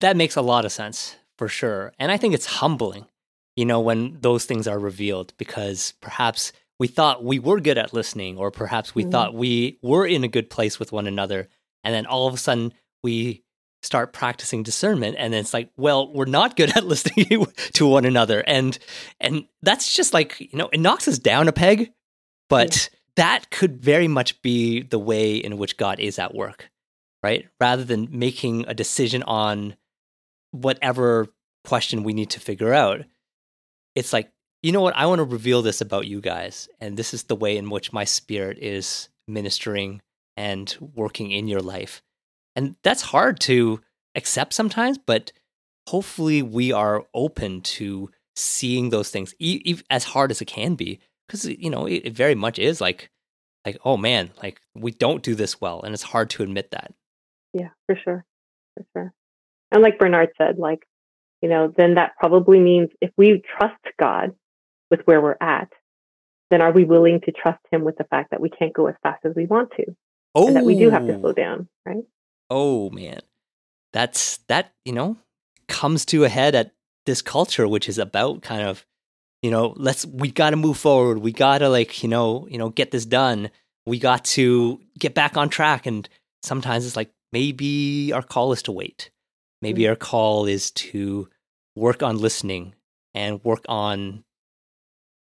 That 0.00 0.16
makes 0.16 0.36
a 0.36 0.42
lot 0.42 0.64
of 0.64 0.72
sense 0.72 1.16
for 1.38 1.48
sure. 1.48 1.92
And 1.98 2.12
I 2.12 2.16
think 2.16 2.34
it's 2.34 2.46
humbling 2.46 3.06
you 3.56 3.64
know, 3.64 3.80
when 3.80 4.18
those 4.20 4.44
things 4.44 4.66
are 4.66 4.78
revealed 4.78 5.32
because 5.36 5.94
perhaps 6.00 6.52
we 6.78 6.88
thought 6.88 7.24
we 7.24 7.38
were 7.38 7.60
good 7.60 7.78
at 7.78 7.94
listening, 7.94 8.36
or 8.36 8.50
perhaps 8.50 8.94
we 8.94 9.04
Mhm. 9.04 9.10
thought 9.12 9.34
we 9.34 9.78
were 9.80 10.06
in 10.06 10.24
a 10.24 10.28
good 10.28 10.50
place 10.50 10.80
with 10.80 10.90
one 10.90 11.06
another. 11.06 11.48
And 11.84 11.94
then 11.94 12.06
all 12.06 12.26
of 12.26 12.34
a 12.34 12.38
sudden 12.38 12.72
we 13.02 13.43
start 13.84 14.12
practicing 14.12 14.62
discernment 14.62 15.16
and 15.18 15.32
then 15.32 15.40
it's 15.40 15.54
like 15.54 15.70
well 15.76 16.12
we're 16.12 16.24
not 16.24 16.56
good 16.56 16.76
at 16.76 16.84
listening 16.86 17.46
to 17.72 17.86
one 17.86 18.04
another. 18.04 18.40
And 18.46 18.78
and 19.20 19.46
that's 19.62 19.92
just 19.94 20.14
like 20.14 20.40
you 20.40 20.58
know 20.58 20.68
it 20.72 20.80
knocks 20.80 21.08
us 21.08 21.18
down 21.18 21.48
a 21.48 21.52
peg 21.52 21.92
but 22.48 22.88
that 23.16 23.50
could 23.50 23.80
very 23.80 24.08
much 24.08 24.40
be 24.42 24.82
the 24.82 24.98
way 24.98 25.36
in 25.36 25.56
which 25.58 25.76
god 25.76 26.00
is 26.00 26.18
at 26.18 26.34
work 26.34 26.70
right? 27.24 27.48
Rather 27.58 27.84
than 27.84 28.06
making 28.10 28.66
a 28.68 28.74
decision 28.74 29.22
on 29.22 29.76
whatever 30.50 31.26
question 31.64 32.02
we 32.02 32.12
need 32.12 32.28
to 32.28 32.38
figure 32.38 32.74
out 32.74 33.00
it's 33.94 34.12
like 34.12 34.30
you 34.62 34.72
know 34.72 34.80
what? 34.80 34.96
I 34.96 35.04
want 35.06 35.18
to 35.18 35.24
reveal 35.24 35.60
this 35.60 35.80
about 35.80 36.06
you 36.06 36.20
guys 36.20 36.68
and 36.80 36.96
this 36.96 37.14
is 37.14 37.24
the 37.24 37.36
way 37.36 37.56
in 37.56 37.70
which 37.70 37.92
my 37.92 38.04
spirit 38.04 38.58
is 38.58 39.08
ministering 39.26 40.02
and 40.36 40.76
working 40.80 41.30
in 41.30 41.48
your 41.48 41.60
life 41.60 42.02
and 42.56 42.76
that's 42.82 43.02
hard 43.02 43.40
to 43.40 43.80
accept 44.14 44.52
sometimes 44.52 44.98
but 44.98 45.32
hopefully 45.88 46.42
we 46.42 46.72
are 46.72 47.04
open 47.14 47.60
to 47.60 48.10
seeing 48.36 48.90
those 48.90 49.10
things 49.10 49.34
e- 49.38 49.62
e- 49.64 49.82
as 49.90 50.04
hard 50.04 50.30
as 50.30 50.40
it 50.40 50.46
can 50.46 50.74
be 50.74 50.98
because 51.26 51.46
you 51.46 51.70
know 51.70 51.86
it, 51.86 52.02
it 52.04 52.12
very 52.12 52.34
much 52.34 52.58
is 52.58 52.80
like 52.80 53.10
like 53.64 53.78
oh 53.84 53.96
man 53.96 54.30
like 54.42 54.60
we 54.74 54.90
don't 54.90 55.22
do 55.22 55.34
this 55.34 55.60
well 55.60 55.82
and 55.82 55.94
it's 55.94 56.02
hard 56.02 56.28
to 56.30 56.42
admit 56.42 56.70
that 56.70 56.92
Yeah, 57.54 57.68
for 57.86 57.96
sure. 57.96 58.24
For 58.76 58.84
sure. 58.92 59.12
And 59.70 59.82
like 59.82 59.98
Bernard 59.98 60.30
said, 60.36 60.58
like, 60.58 60.86
you 61.40 61.48
know, 61.48 61.72
then 61.74 61.94
that 61.94 62.16
probably 62.18 62.58
means 62.58 62.90
if 63.00 63.10
we 63.16 63.42
trust 63.56 63.80
God 63.98 64.34
with 64.90 65.00
where 65.04 65.20
we're 65.20 65.36
at, 65.40 65.72
then 66.50 66.60
are 66.60 66.72
we 66.72 66.84
willing 66.84 67.20
to 67.22 67.32
trust 67.32 67.60
him 67.70 67.84
with 67.84 67.96
the 67.96 68.04
fact 68.04 68.30
that 68.30 68.40
we 68.40 68.50
can't 68.50 68.72
go 68.72 68.88
as 68.88 68.94
fast 69.02 69.24
as 69.24 69.34
we 69.34 69.46
want 69.46 69.70
to? 69.76 69.96
oh 70.34 70.48
And 70.48 70.56
that 70.56 70.64
we 70.64 70.76
do 70.76 70.90
have 70.90 71.06
to 71.06 71.14
oh. 71.14 71.20
slow 71.20 71.32
down, 71.32 71.68
right? 71.86 72.04
Oh 72.54 72.88
man 72.90 73.20
that's 73.92 74.38
that 74.48 74.72
you 74.84 74.92
know 74.92 75.16
comes 75.68 76.04
to 76.04 76.24
a 76.24 76.28
head 76.28 76.54
at 76.54 76.72
this 77.06 77.22
culture 77.22 77.66
which 77.68 77.88
is 77.88 77.98
about 77.98 78.42
kind 78.42 78.62
of 78.62 78.86
you 79.42 79.50
know 79.50 79.74
let's 79.76 80.06
we 80.06 80.30
got 80.30 80.50
to 80.50 80.56
move 80.56 80.78
forward. 80.78 81.18
We 81.18 81.32
got 81.32 81.58
to 81.58 81.68
like 81.68 82.02
you 82.02 82.08
know 82.08 82.48
you 82.50 82.58
know 82.58 82.70
get 82.70 82.90
this 82.90 83.04
done. 83.04 83.50
We 83.86 83.98
got 83.98 84.24
to 84.36 84.80
get 84.98 85.12
back 85.14 85.36
on 85.36 85.50
track. 85.50 85.84
And 85.84 86.08
sometimes 86.42 86.86
it's 86.86 86.96
like 86.96 87.10
maybe 87.30 88.10
our 88.14 88.22
call 88.22 88.52
is 88.52 88.62
to 88.62 88.72
wait. 88.72 89.10
Maybe 89.60 89.82
Mm. 89.82 89.90
our 89.90 89.96
call 89.96 90.46
is 90.46 90.70
to 90.70 91.28
work 91.76 92.02
on 92.02 92.18
listening 92.18 92.74
and 93.12 93.44
work 93.44 93.64
on 93.68 94.24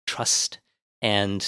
trust. 0.08 0.60
And 1.02 1.42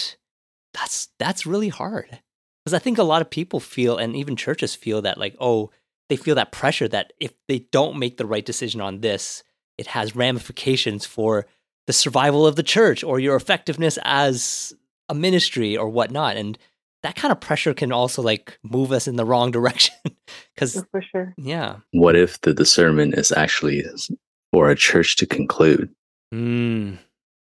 that's 0.73 1.07
that's 1.17 1.45
really 1.45 1.69
hard 1.69 2.19
because 2.65 2.73
i 2.73 2.79
think 2.79 2.97
a 2.97 3.03
lot 3.03 3.21
of 3.21 3.29
people 3.29 3.59
feel 3.59 3.97
and 3.97 4.15
even 4.15 4.35
churches 4.35 4.75
feel 4.75 5.01
that 5.01 5.17
like 5.17 5.35
oh 5.39 5.69
they 6.09 6.15
feel 6.17 6.35
that 6.35 6.51
pressure 6.51 6.87
that 6.87 7.13
if 7.19 7.31
they 7.47 7.59
don't 7.71 7.97
make 7.99 8.17
the 8.17 8.25
right 8.25 8.45
decision 8.45 8.81
on 8.81 9.01
this 9.01 9.43
it 9.77 9.87
has 9.87 10.15
ramifications 10.15 11.05
for 11.05 11.45
the 11.87 11.93
survival 11.93 12.45
of 12.47 12.55
the 12.55 12.63
church 12.63 13.03
or 13.03 13.19
your 13.19 13.35
effectiveness 13.35 13.99
as 14.03 14.73
a 15.09 15.13
ministry 15.15 15.77
or 15.77 15.87
whatnot 15.89 16.35
and 16.37 16.57
that 17.03 17.15
kind 17.15 17.31
of 17.31 17.39
pressure 17.39 17.73
can 17.75 17.91
also 17.91 18.21
like 18.23 18.57
move 18.63 18.91
us 18.91 19.07
in 19.07 19.15
the 19.15 19.25
wrong 19.25 19.51
direction 19.57 19.93
because 20.55 20.77
Oh, 20.77 20.83
for 20.91 21.01
sure. 21.11 21.33
yeah 21.37 21.77
What 21.91 22.15
if 22.15 22.41
the 22.41 22.53
discernment 22.53 23.13
is 23.15 23.31
actually 23.31 23.83
for 24.51 24.69
a 24.71 24.75
church 24.75 25.15
to 25.17 25.25
conclude? 25.27 25.93
mm, 26.33 26.97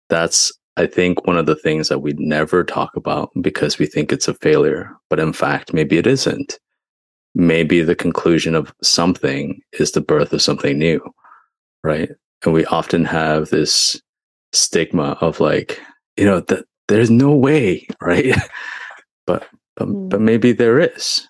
That's, 0.09 0.51
I 0.77 0.87
think, 0.87 1.25
one 1.27 1.37
of 1.37 1.45
the 1.45 1.55
things 1.55 1.89
that 1.89 1.99
we 1.99 2.13
never 2.17 2.63
talk 2.63 2.95
about 2.95 3.29
because 3.41 3.77
we 3.77 3.85
think 3.85 4.11
it's 4.11 4.27
a 4.27 4.33
failure. 4.35 4.91
But 5.09 5.19
in 5.19 5.33
fact, 5.33 5.73
maybe 5.73 5.97
it 5.97 6.07
isn't. 6.07 6.59
Maybe 7.35 7.81
the 7.81 7.95
conclusion 7.95 8.55
of 8.55 8.73
something 8.81 9.61
is 9.79 9.91
the 9.91 10.01
birth 10.01 10.33
of 10.33 10.41
something 10.41 10.77
new, 10.77 11.01
right? 11.83 12.09
And 12.43 12.53
we 12.53 12.65
often 12.65 13.05
have 13.05 13.49
this 13.49 14.01
stigma 14.51 15.17
of 15.21 15.39
like, 15.39 15.79
you 16.17 16.25
know, 16.25 16.41
that 16.41 16.65
there's 16.87 17.09
no 17.09 17.31
way, 17.35 17.87
right? 18.01 18.35
but 19.25 19.47
but 19.75 19.87
Mm. 19.87 20.09
but 20.09 20.21
maybe 20.21 20.51
there 20.53 20.79
is. 20.79 21.27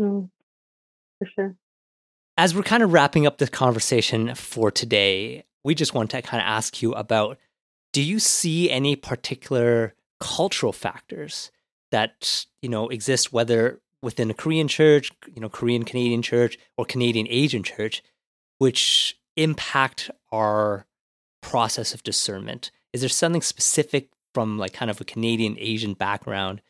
Mm, 0.00 0.28
for 1.20 1.28
sure. 1.34 1.56
as 2.36 2.52
we're 2.54 2.62
kind 2.64 2.82
of 2.82 2.92
wrapping 2.92 3.24
up 3.26 3.38
this 3.38 3.48
conversation 3.50 4.34
for 4.34 4.72
today, 4.72 5.44
we 5.62 5.76
just 5.76 5.94
want 5.94 6.10
to 6.10 6.20
kind 6.22 6.40
of 6.42 6.46
ask 6.46 6.82
you 6.82 6.92
about 6.94 7.38
do 7.94 8.02
you 8.02 8.18
see 8.18 8.68
any 8.70 8.96
particular 8.96 9.94
cultural 10.18 10.72
factors 10.72 11.52
that, 11.92 12.44
you 12.60 12.68
know, 12.68 12.88
exist 12.88 13.32
whether 13.32 13.80
within 14.02 14.30
a 14.30 14.34
Korean 14.34 14.66
church, 14.66 15.12
you 15.32 15.40
know, 15.40 15.48
Korean 15.48 15.84
Canadian 15.84 16.20
church 16.20 16.58
or 16.76 16.84
Canadian 16.84 17.28
Asian 17.30 17.62
church 17.62 18.02
which 18.58 19.18
impact 19.36 20.10
our 20.32 20.86
process 21.40 21.94
of 21.94 22.02
discernment? 22.02 22.72
Is 22.92 23.00
there 23.00 23.08
something 23.08 23.42
specific 23.42 24.08
from 24.32 24.58
like 24.58 24.72
kind 24.72 24.90
of 24.90 25.00
a 25.00 25.04
Canadian 25.04 25.56
Asian 25.58 25.94
background 25.94 26.62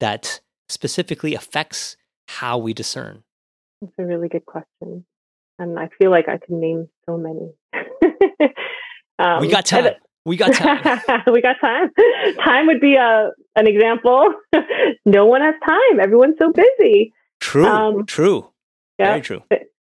that 0.00 0.40
specifically 0.68 1.34
affects 1.34 1.96
how 2.28 2.56
we 2.56 2.72
discern? 2.72 3.24
It's 3.82 3.92
a 3.98 4.04
really 4.04 4.28
good 4.28 4.46
question. 4.46 5.04
And 5.58 5.78
I 5.78 5.90
feel 5.98 6.10
like 6.10 6.28
I 6.28 6.38
can 6.38 6.60
name 6.60 6.88
so 7.04 7.18
many. 7.18 7.52
um, 9.18 9.40
we 9.40 9.48
got 9.48 9.66
time. 9.66 9.92
We 10.24 10.36
got 10.36 10.54
time. 10.54 11.22
we 11.32 11.42
got 11.42 11.56
time. 11.60 11.90
Time 12.44 12.66
would 12.66 12.80
be 12.80 12.94
a 12.94 13.30
an 13.56 13.66
example. 13.66 14.34
no 15.04 15.26
one 15.26 15.40
has 15.40 15.54
time. 15.66 16.00
Everyone's 16.00 16.36
so 16.40 16.52
busy. 16.52 17.12
True. 17.40 17.66
Um, 17.66 18.06
true. 18.06 18.48
Yeah. 18.98 19.06
Very 19.06 19.20
true. 19.22 19.42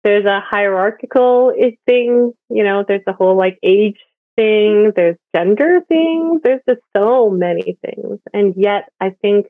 There's 0.04 0.26
a 0.26 0.40
hierarchical 0.40 1.52
thing. 1.86 2.32
You 2.50 2.64
know, 2.64 2.84
there's 2.86 3.04
the 3.06 3.12
whole 3.12 3.36
like 3.36 3.58
age 3.62 3.98
thing. 4.36 4.92
There's 4.94 5.16
gender 5.34 5.80
thing. 5.88 6.40
There's 6.42 6.60
just 6.68 6.80
so 6.96 7.30
many 7.30 7.78
things. 7.84 8.20
And 8.32 8.54
yet, 8.56 8.90
I 9.00 9.10
think 9.22 9.46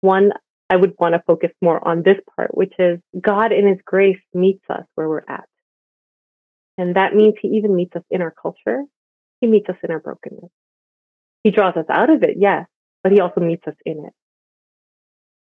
one 0.00 0.32
I 0.68 0.76
would 0.76 0.94
want 0.98 1.14
to 1.14 1.22
focus 1.26 1.50
more 1.62 1.86
on 1.86 2.02
this 2.02 2.18
part, 2.34 2.56
which 2.56 2.72
is 2.78 2.98
God 3.20 3.52
in 3.52 3.68
His 3.68 3.78
grace 3.84 4.20
meets 4.34 4.64
us 4.68 4.84
where 4.94 5.08
we're 5.08 5.22
at. 5.28 5.48
And 6.78 6.96
that 6.96 7.14
means 7.14 7.34
He 7.40 7.48
even 7.48 7.76
meets 7.76 7.94
us 7.94 8.02
in 8.10 8.22
our 8.22 8.32
culture. 8.32 8.82
He 9.40 9.46
meets 9.46 9.68
us 9.68 9.76
in 9.82 9.90
our 9.90 10.00
brokenness. 10.00 10.50
He 11.44 11.50
draws 11.50 11.76
us 11.76 11.86
out 11.90 12.10
of 12.10 12.22
it, 12.22 12.36
yes, 12.38 12.66
but 13.02 13.12
He 13.12 13.20
also 13.20 13.40
meets 13.40 13.66
us 13.66 13.76
in 13.84 14.04
it. 14.06 14.12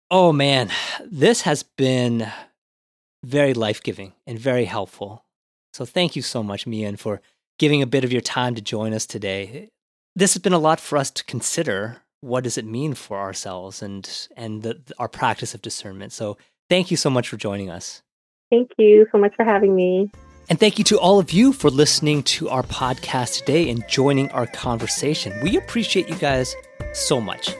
Oh 0.10 0.32
man, 0.32 0.69
this 1.04 1.41
has 1.41 1.63
been 1.63 2.32
very 3.23 3.54
life 3.54 3.84
giving 3.84 4.13
and 4.26 4.39
very 4.39 4.65
helpful. 4.65 5.26
So 5.73 5.86
thank 5.86 6.15
you 6.15 6.21
so 6.21 6.41
much, 6.41 6.65
Mian, 6.65 6.95
for 6.95 7.21
giving 7.60 7.82
a 7.82 7.88
bit 7.88 8.04
of 8.04 8.12
your 8.12 8.21
time 8.21 8.56
to 8.56 8.62
join 8.62 8.93
us 8.93 9.06
today. 9.06 9.69
This 10.15 10.34
has 10.34 10.41
been 10.41 10.54
a 10.54 10.60
lot 10.60 10.80
for 10.80 10.97
us 10.97 11.12
to 11.12 11.23
consider. 11.26 11.97
What 12.21 12.43
does 12.43 12.58
it 12.58 12.65
mean 12.65 12.93
for 12.93 13.17
ourselves 13.19 13.82
and 13.82 14.28
and 14.36 14.63
the, 14.63 14.82
our 14.97 15.10
practice 15.10 15.54
of 15.54 15.62
discernment? 15.62 16.13
So 16.13 16.38
thank 16.69 16.89
you 16.89 16.97
so 16.97 17.10
much 17.10 17.28
for 17.28 17.38
joining 17.38 17.69
us. 17.69 18.02
Thank 18.50 18.71
you 18.78 19.08
so 19.12 19.17
much 19.17 19.36
for 19.36 19.43
having 19.43 19.76
me. 19.76 20.10
And 20.49 20.57
thank 20.57 20.77
you 20.77 20.86
to 20.86 20.97
all 20.97 21.19
of 21.19 21.31
you 21.31 21.51
for 21.51 21.69
listening 21.69 22.23
to 22.23 22.47
our 22.47 22.63
podcast 22.63 23.39
today 23.39 23.69
and 23.69 23.86
joining 23.89 24.31
our 24.31 24.47
conversation. 24.47 25.38
We 25.41 25.57
appreciate 25.57 26.07
you 26.07 26.15
guys 26.15 26.55
so 26.93 27.19
much. 27.19 27.53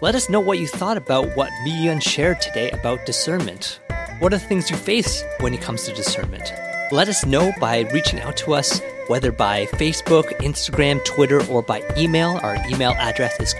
Let 0.00 0.14
us 0.14 0.30
know 0.30 0.40
what 0.40 0.58
you 0.58 0.66
thought 0.66 0.96
about 0.96 1.36
what 1.36 1.50
Mian 1.64 2.00
shared 2.00 2.40
today 2.40 2.70
about 2.70 3.04
discernment. 3.04 3.80
What 4.20 4.32
are 4.32 4.38
the 4.38 4.46
things 4.46 4.70
you 4.70 4.76
face 4.76 5.22
when 5.40 5.52
it 5.52 5.60
comes 5.60 5.84
to 5.84 5.92
discernment? 5.92 6.50
Let 6.90 7.08
us 7.10 7.26
know 7.26 7.52
by 7.60 7.80
reaching 7.92 8.20
out 8.20 8.38
to 8.38 8.54
us, 8.54 8.80
whether 9.08 9.32
by 9.32 9.66
Facebook, 9.66 10.30
Instagram, 10.38 11.04
Twitter, 11.04 11.46
or 11.46 11.62
by 11.62 11.82
email. 11.98 12.40
Our 12.42 12.56
email 12.70 12.92
address 12.92 13.38
is 13.38 13.52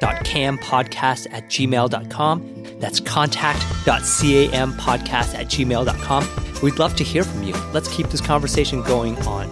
contact.campodcast 0.00 1.26
at 1.32 1.48
gmail.com. 1.48 2.54
That's 2.78 3.00
contact.campodcast 3.00 5.34
at 5.34 5.46
gmail.com. 5.46 6.28
We'd 6.62 6.78
love 6.78 6.94
to 6.96 7.04
hear 7.04 7.24
from 7.24 7.42
you. 7.42 7.54
Let's 7.72 7.88
keep 7.94 8.08
this 8.08 8.20
conversation 8.20 8.82
going 8.82 9.16
on. 9.26 9.48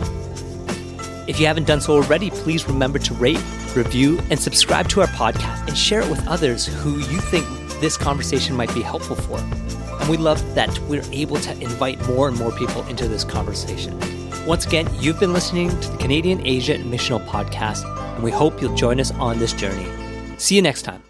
If 1.28 1.40
you 1.40 1.46
haven't 1.46 1.66
done 1.66 1.80
so 1.80 1.94
already, 1.94 2.30
please 2.30 2.68
remember 2.68 3.00
to 3.00 3.14
rate, 3.14 3.42
review, 3.74 4.20
and 4.30 4.38
subscribe 4.38 4.88
to 4.90 5.00
our 5.00 5.08
podcast 5.08 5.66
and 5.66 5.76
share 5.76 6.02
it 6.02 6.08
with 6.08 6.24
others 6.28 6.66
who 6.66 6.98
you 6.98 7.20
think 7.20 7.44
this 7.80 7.96
conversation 7.96 8.54
might 8.54 8.72
be 8.74 8.82
helpful 8.82 9.16
for. 9.16 9.38
And 9.38 10.08
we 10.08 10.16
love 10.16 10.54
that 10.54 10.78
we're 10.82 11.02
able 11.10 11.38
to 11.38 11.50
invite 11.60 12.00
more 12.06 12.28
and 12.28 12.38
more 12.38 12.52
people 12.52 12.86
into 12.86 13.08
this 13.08 13.24
conversation. 13.24 13.98
Once 14.46 14.64
again, 14.64 14.88
you've 15.00 15.18
been 15.18 15.32
listening 15.32 15.68
to 15.80 15.90
the 15.90 15.98
Canadian 15.98 16.46
Asia 16.46 16.78
Missional 16.78 17.26
Podcast, 17.26 17.84
and 18.14 18.22
we 18.22 18.30
hope 18.30 18.62
you'll 18.62 18.76
join 18.76 19.00
us 19.00 19.10
on 19.12 19.40
this 19.40 19.52
journey. 19.52 20.05
See 20.38 20.54
you 20.54 20.62
next 20.62 20.82
time. 20.82 21.02